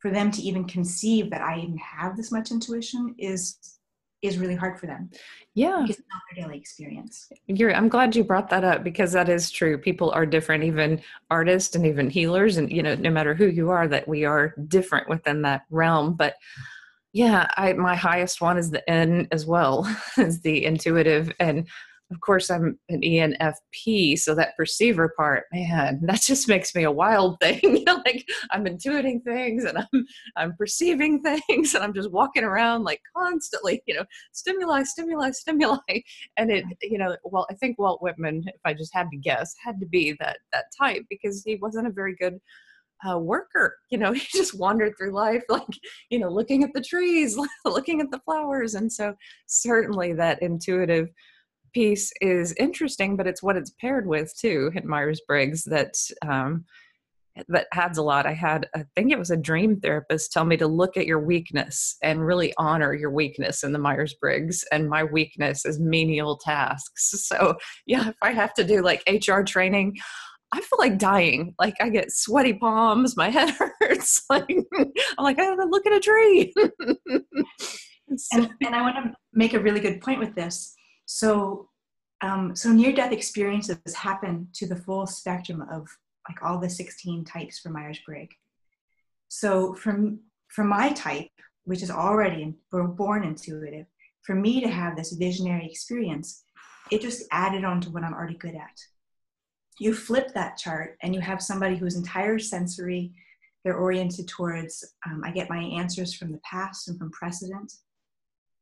[0.00, 3.78] For them to even conceive that I even have this much intuition is
[4.24, 5.10] is really hard for them.
[5.54, 5.82] Yeah.
[5.82, 7.28] Because it's not their daily experience.
[7.46, 9.78] You're, I'm glad you brought that up because that is true.
[9.78, 11.00] People are different, even
[11.30, 12.56] artists and even healers.
[12.56, 16.14] And, you know, no matter who you are, that we are different within that realm.
[16.14, 16.36] But
[17.12, 19.86] yeah, I, my highest one is the N as well,
[20.18, 21.32] is the intuitive.
[21.38, 21.68] And
[22.10, 26.90] of course i'm an enfp so that perceiver part man that just makes me a
[26.90, 31.94] wild thing you know like i'm intuiting things and i'm i'm perceiving things and i'm
[31.94, 35.78] just walking around like constantly you know stimuli stimuli stimuli
[36.36, 39.54] and it you know well i think walt whitman if i just had to guess
[39.62, 42.38] had to be that that type because he wasn't a very good
[43.06, 43.76] uh, worker.
[43.90, 45.66] You know, he just wandered through life, like,
[46.10, 48.74] you know, looking at the trees, looking at the flowers.
[48.74, 49.14] And so,
[49.46, 51.10] certainly, that intuitive
[51.74, 55.94] piece is interesting, but it's what it's paired with too in Myers Briggs that
[56.26, 56.64] um,
[57.48, 58.26] that adds a lot.
[58.26, 61.18] I had, I think it was a dream therapist tell me to look at your
[61.18, 64.64] weakness and really honor your weakness in the Myers Briggs.
[64.70, 67.12] And my weakness is menial tasks.
[67.24, 67.56] So,
[67.86, 69.96] yeah, if I have to do like HR training,
[70.52, 71.54] I feel like dying.
[71.58, 74.22] Like I get sweaty palms, my head hurts.
[74.30, 76.52] like I'm like, I gotta look at a tree.
[76.58, 80.74] and, and I want to make a really good point with this.
[81.06, 81.68] So,
[82.20, 85.86] um, so near-death experiences happen to the full spectrum of
[86.28, 88.34] like all the 16 types for Myers-Briggs.
[89.28, 91.30] So from for my type,
[91.64, 93.86] which is already born intuitive,
[94.22, 96.44] for me to have this visionary experience,
[96.90, 98.80] it just added on to what I'm already good at.
[99.80, 103.12] You flip that chart and you have somebody whose entire sensory,
[103.64, 107.72] they're oriented towards, um, I get my answers from the past and from precedent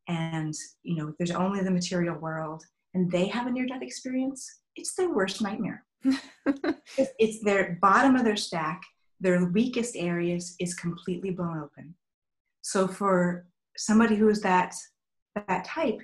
[0.09, 4.61] and you know there's only the material world and they have a near death experience
[4.75, 5.85] it's their worst nightmare.
[6.99, 8.83] It's, it's their bottom of their stack
[9.23, 11.95] their weakest areas is completely blown open.
[12.63, 13.47] So for
[13.77, 14.75] somebody who is that
[15.49, 16.01] that type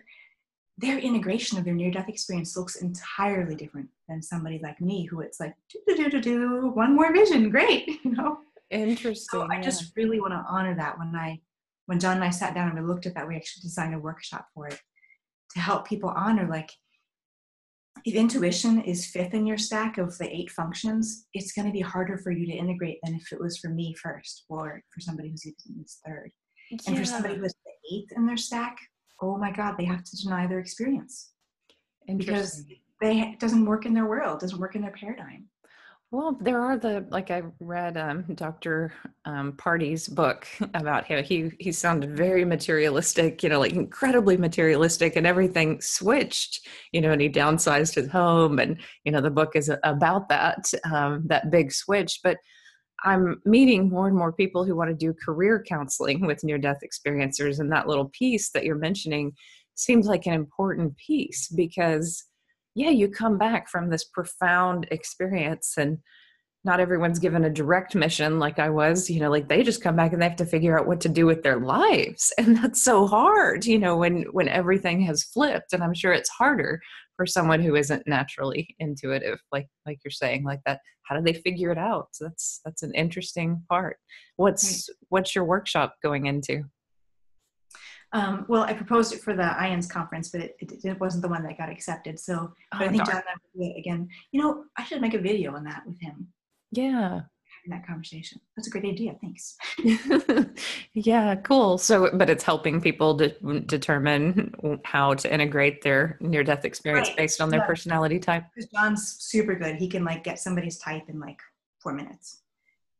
[0.78, 5.20] their integration of their near death experience looks entirely different than somebody like me who
[5.20, 5.52] it's like
[5.86, 8.38] do do do do one more vision great you know?
[8.70, 11.38] Interesting so i just really want to honor that when i
[11.88, 13.98] when John and I sat down and we looked at that, we actually designed a
[13.98, 14.78] workshop for it
[15.54, 16.70] to help people honor like
[18.04, 21.80] if intuition is fifth in your stack of the eight functions, it's going to be
[21.80, 25.30] harder for you to integrate than if it was for me first or for somebody
[25.30, 26.30] who's using this third.
[26.70, 26.78] Yeah.
[26.88, 28.76] And for somebody who's the eighth in their stack,
[29.22, 31.30] oh my God, they have to deny their experience
[32.06, 32.64] And because
[33.00, 35.48] they it doesn't work in their world, doesn't work in their paradigm.
[36.10, 38.94] Well, there are the like I read um, Dr.
[39.26, 41.22] Um, Party's book about him.
[41.22, 47.12] He he sounded very materialistic, you know, like incredibly materialistic, and everything switched, you know,
[47.12, 51.50] and he downsized his home, and you know, the book is about that um, that
[51.50, 52.20] big switch.
[52.24, 52.38] But
[53.04, 56.78] I'm meeting more and more people who want to do career counseling with near death
[56.82, 59.32] experiencers, and that little piece that you're mentioning
[59.74, 62.24] seems like an important piece because
[62.78, 65.98] yeah, you come back from this profound experience and
[66.64, 69.96] not everyone's given a direct mission like I was, you know, like they just come
[69.96, 72.32] back and they have to figure out what to do with their lives.
[72.38, 75.72] And that's so hard, you know, when when everything has flipped.
[75.72, 76.80] And I'm sure it's harder
[77.16, 80.80] for someone who isn't naturally intuitive, like like you're saying, like that.
[81.02, 82.08] How do they figure it out?
[82.12, 83.96] So that's that's an interesting part.
[84.36, 86.64] What's what's your workshop going into?
[88.12, 91.28] Um, well, I proposed it for the IANDS conference, but it, it, it, wasn't the
[91.28, 92.18] one that got accepted.
[92.18, 93.06] So, oh, I think darn.
[93.06, 94.08] John and I will do it again.
[94.32, 96.28] You know, I should make a video on that with him.
[96.72, 97.20] Yeah.
[97.64, 98.40] Having that conversation.
[98.56, 99.14] That's a great idea.
[99.20, 99.56] Thanks.
[100.94, 101.76] yeah, cool.
[101.76, 104.54] So, but it's helping people to determine
[104.84, 107.16] how to integrate their near death experience right.
[107.16, 107.66] based on their yeah.
[107.66, 108.44] personality type.
[108.54, 109.76] Because John's super good.
[109.76, 111.40] He can like get somebody's type in like
[111.82, 112.40] four minutes.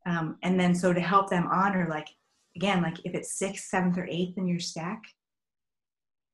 [0.04, 2.08] Um, and then so to help them honor like
[2.56, 5.02] again, like if it's sixth, seventh, or eighth in your stack,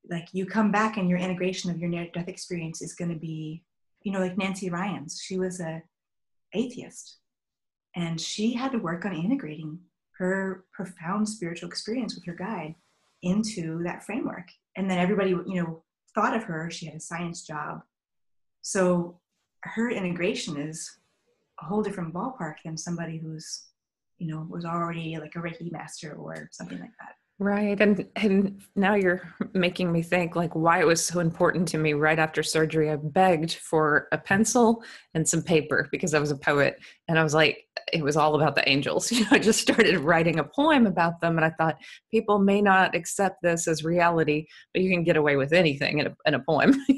[0.08, 3.18] like you come back and your integration of your near death experience is going to
[3.18, 3.62] be,
[4.02, 5.20] you know, like Nancy Rynes.
[5.22, 5.82] She was a
[6.52, 7.18] atheist,
[7.96, 9.78] and she had to work on integrating
[10.18, 12.74] her profound spiritual experience with her guide
[13.22, 14.48] into that framework.
[14.76, 15.82] And then everybody, you know,
[16.14, 16.70] thought of her.
[16.70, 17.82] She had a science job,
[18.62, 19.18] so
[19.62, 20.98] her integration is
[21.60, 23.64] a whole different ballpark than somebody who's
[24.18, 27.78] you know was already like a reiki master or something like that Right.
[27.78, 29.20] And and now you're
[29.52, 32.90] making me think like why it was so important to me right after surgery.
[32.90, 34.82] I begged for a pencil
[35.12, 38.34] and some paper because I was a poet and I was like it was all
[38.34, 39.12] about the angels.
[39.12, 41.76] You know, I just started writing a poem about them and I thought
[42.10, 46.06] people may not accept this as reality, but you can get away with anything in
[46.06, 46.72] a, in a poem.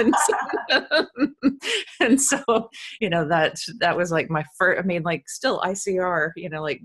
[0.00, 1.06] and, so,
[2.00, 2.70] and so,
[3.02, 6.62] you know, that that was like my first I mean like still ICR, you know,
[6.62, 6.80] like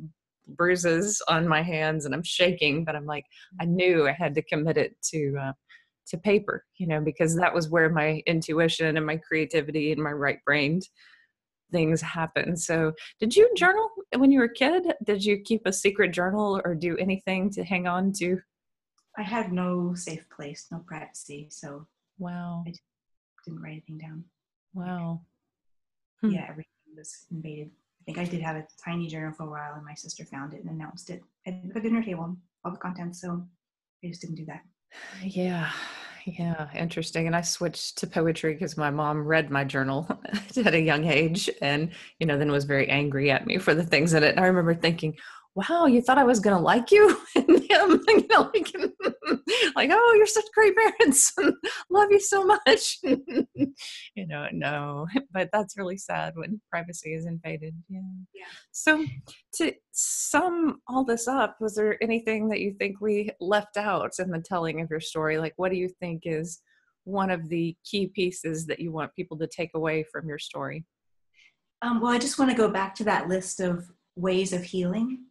[0.47, 3.25] bruises on my hands and I'm shaking, but I'm like,
[3.59, 5.53] I knew I had to commit it to uh,
[6.07, 10.11] to paper, you know, because that was where my intuition and my creativity and my
[10.11, 10.87] right brained
[11.71, 12.55] things happen.
[12.55, 14.93] So, did you journal when you were a kid?
[15.03, 18.39] Did you keep a secret journal or do anything to hang on to?
[19.17, 21.87] I had no safe place, no privacy, so
[22.19, 22.73] wow, I
[23.45, 24.25] didn't write anything down.
[24.73, 25.21] Wow.
[26.21, 26.31] Hmm.
[26.31, 26.65] Yeah, everything
[26.95, 27.71] was invaded
[28.05, 30.61] think I did have a tiny journal for a while, and my sister found it
[30.63, 33.21] and announced it at the dinner table, all the contents.
[33.21, 33.43] So
[34.03, 34.61] I just didn't do that.
[35.23, 35.71] Yeah,
[36.25, 37.27] yeah, interesting.
[37.27, 40.07] And I switched to poetry because my mom read my journal
[40.65, 43.83] at a young age, and you know, then was very angry at me for the
[43.83, 44.31] things in it.
[44.31, 45.15] And I remember thinking,
[45.55, 47.17] wow, you thought I was going to like you?
[47.35, 48.75] and him, you know, like,
[49.75, 51.33] like, oh, you're such great parents.
[51.89, 52.99] Love you so much.
[53.03, 57.73] you know, no, but that's really sad when privacy is invaded.
[57.89, 58.01] Yeah.
[58.33, 58.45] yeah.
[58.71, 59.05] So
[59.55, 64.29] to sum all this up, was there anything that you think we left out in
[64.31, 65.37] the telling of your story?
[65.37, 66.61] Like, what do you think is
[67.05, 70.83] one of the key pieces that you want people to take away from your story?
[71.81, 73.85] Um, well, I just want to go back to that list of
[74.15, 75.25] ways of healing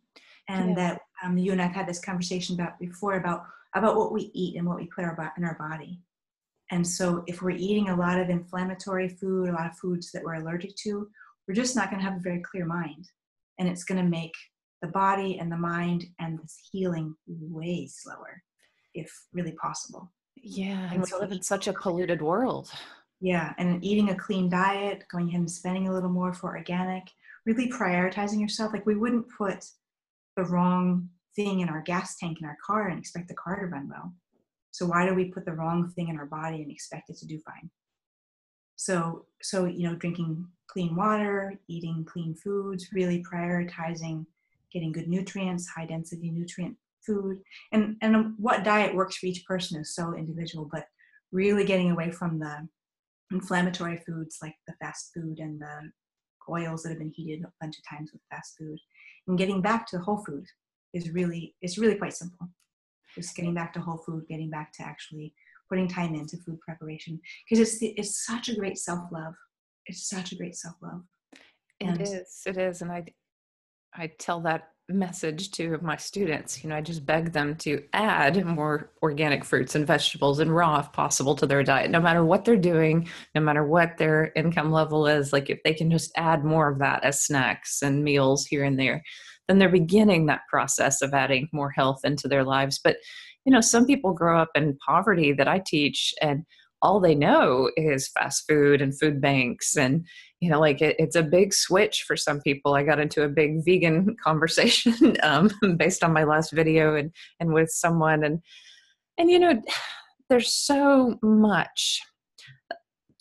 [0.49, 0.75] and yeah.
[0.75, 4.57] that um, you and I've had this conversation about before about about what we eat
[4.57, 6.01] and what we put our, in our body.
[6.71, 10.23] And so, if we're eating a lot of inflammatory food, a lot of foods that
[10.23, 11.09] we're allergic to,
[11.47, 13.07] we're just not going to have a very clear mind,
[13.59, 14.33] and it's going to make
[14.81, 18.43] the body and the mind and this healing way slower,
[18.95, 20.11] if really possible.
[20.37, 22.71] Yeah, and we live in such a polluted world.
[23.21, 27.05] Yeah, and eating a clean diet, going ahead and spending a little more for organic,
[27.47, 28.73] really prioritizing yourself.
[28.73, 29.65] Like we wouldn't put
[30.37, 33.67] the wrong thing in our gas tank in our car and expect the car to
[33.67, 34.13] run well.
[34.71, 37.27] So why do we put the wrong thing in our body and expect it to
[37.27, 37.71] do fine?
[38.77, 44.27] So so you know, drinking clean water, eating clean foods, really prioritizing
[44.73, 47.41] getting good nutrients, high density nutrient food.
[47.73, 50.87] And and what diet works for each person is so individual, but
[51.33, 52.69] really getting away from the
[53.31, 55.91] inflammatory foods like the fast food and the
[56.49, 58.79] oils that have been heated a bunch of times with fast food
[59.27, 60.45] and getting back to whole food
[60.93, 62.49] is really it's really quite simple.
[63.15, 65.35] Just getting back to whole food getting back to actually
[65.69, 67.21] putting time into food preparation.
[67.49, 69.35] Because it's it's such a great self-love.
[69.87, 71.03] It's such a great self-love.
[71.81, 72.83] And it is it is.
[72.83, 73.05] And i
[73.95, 76.63] i tell that message to my students.
[76.63, 80.81] You know, I just beg them to add more organic fruits and vegetables and raw
[80.81, 84.73] if possible to their diet, no matter what they're doing, no matter what their income
[84.73, 85.33] level is.
[85.33, 88.79] Like if they can just add more of that as snacks and meals here and
[88.79, 89.03] there,
[89.49, 92.79] then they're beginning that process of adding more health into their lives.
[92.83, 92.97] But,
[93.45, 96.45] you know, some people grow up in poverty that I teach and
[96.85, 100.07] all they know is fast food and food banks and
[100.41, 102.75] you know like it, it's a big switch for some people.
[102.75, 107.53] I got into a big vegan conversation um, based on my last video and and
[107.53, 108.41] with someone and
[109.19, 109.61] and you know
[110.29, 112.01] there's so much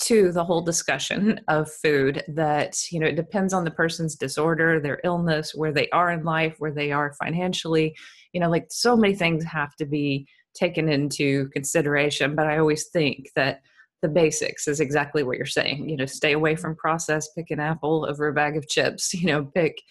[0.02, 4.81] to the whole discussion of food that you know it depends on the person's disorder
[4.81, 7.95] their illness where they are in life where they are financially.
[8.34, 12.85] You know like so many things have to be taken into consideration but i always
[12.89, 13.61] think that
[14.01, 17.59] the basics is exactly what you're saying you know stay away from processed pick an
[17.59, 19.81] apple over a bag of chips you know pick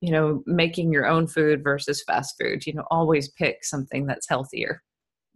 [0.00, 4.28] you know making your own food versus fast food you know always pick something that's
[4.28, 4.82] healthier.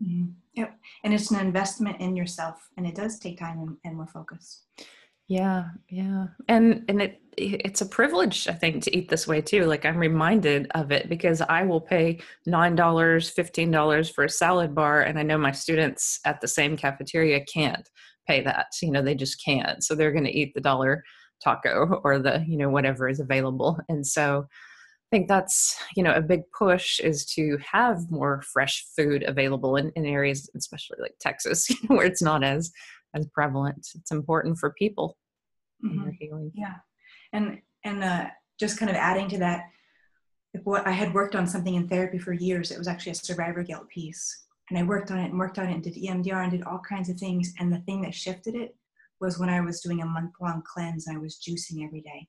[0.02, 0.32] Mm-hmm.
[0.54, 0.76] yep.
[1.04, 4.64] And it's an investment in yourself and it does take time and, and more focus
[5.28, 6.26] yeah yeah.
[6.48, 9.96] And and it it's a privilege i think to eat this way too like i'm
[9.96, 15.00] reminded of it because i will pay nine dollars fifteen dollars for a salad bar
[15.00, 17.88] and i know my students at the same cafeteria can't
[18.26, 19.82] pay that you know they just can't.
[19.82, 21.04] So they're going to eat the dollar
[21.42, 23.78] taco or the you know whatever is available.
[23.88, 28.86] And so i think that's you know a big push is to have more fresh
[28.96, 32.72] food available in, in areas especially like texas where it's not as
[33.14, 35.16] as prevalent it's important for people
[35.84, 36.48] mm-hmm.
[36.55, 36.76] yeah
[37.32, 38.26] and and uh,
[38.59, 39.64] just kind of adding to that
[40.64, 43.62] what i had worked on something in therapy for years it was actually a survivor
[43.62, 46.51] guilt piece and I worked on it and worked on it and did EMDR and
[46.51, 47.52] did all kinds of things.
[47.59, 48.74] And the thing that shifted it
[49.20, 52.26] was when I was doing a month long cleanse and I was juicing every day.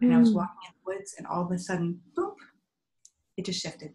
[0.00, 0.16] And mm.
[0.16, 0.38] I was hmm.
[0.38, 2.34] walking in the woods and all of a sudden, boom,
[3.36, 3.92] it just shifted.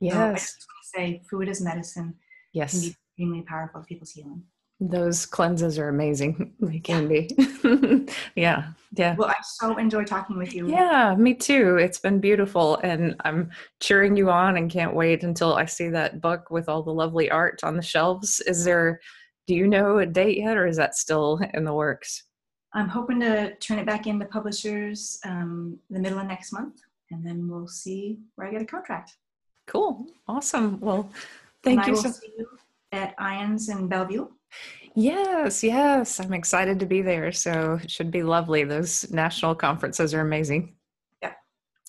[0.00, 0.14] Yes.
[0.14, 2.14] So I just want to say food is medicine.
[2.52, 2.72] Yes.
[2.72, 4.42] Can be extremely powerful for people's healing.
[4.78, 6.52] Those cleanses are amazing.
[6.60, 7.30] They can be.
[8.36, 8.72] yeah.
[8.92, 9.14] Yeah.
[9.16, 10.68] Well, I so enjoy talking with you.
[10.68, 11.76] Yeah, me too.
[11.76, 12.76] It's been beautiful.
[12.82, 13.50] And I'm
[13.80, 17.30] cheering you on and can't wait until I see that book with all the lovely
[17.30, 18.40] art on the shelves.
[18.40, 19.00] Is there,
[19.46, 22.24] do you know a date yet or is that still in the works?
[22.74, 26.80] I'm hoping to turn it back into publishers um, the middle of next month.
[27.10, 29.16] And then we'll see where I get a contract.
[29.66, 30.06] Cool.
[30.28, 30.80] Awesome.
[30.80, 31.10] Well,
[31.62, 32.46] thank you so you
[32.92, 34.28] at IANDS in Bellevue.
[34.94, 36.20] Yes, yes.
[36.20, 37.30] I'm excited to be there.
[37.30, 38.64] So it should be lovely.
[38.64, 40.74] Those national conferences are amazing.
[41.22, 41.34] Yeah.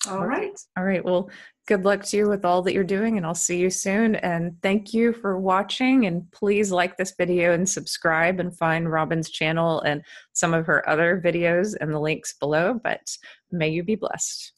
[0.08, 0.52] All right.
[0.76, 1.02] All right.
[1.02, 1.30] Well,
[1.66, 4.16] good luck to you with all that you're doing, and I'll see you soon.
[4.16, 6.04] And thank you for watching.
[6.04, 10.02] And please like this video and subscribe and find Robin's channel and
[10.34, 12.78] some of her other videos and the links below.
[12.82, 13.16] But
[13.50, 14.52] may you be blessed.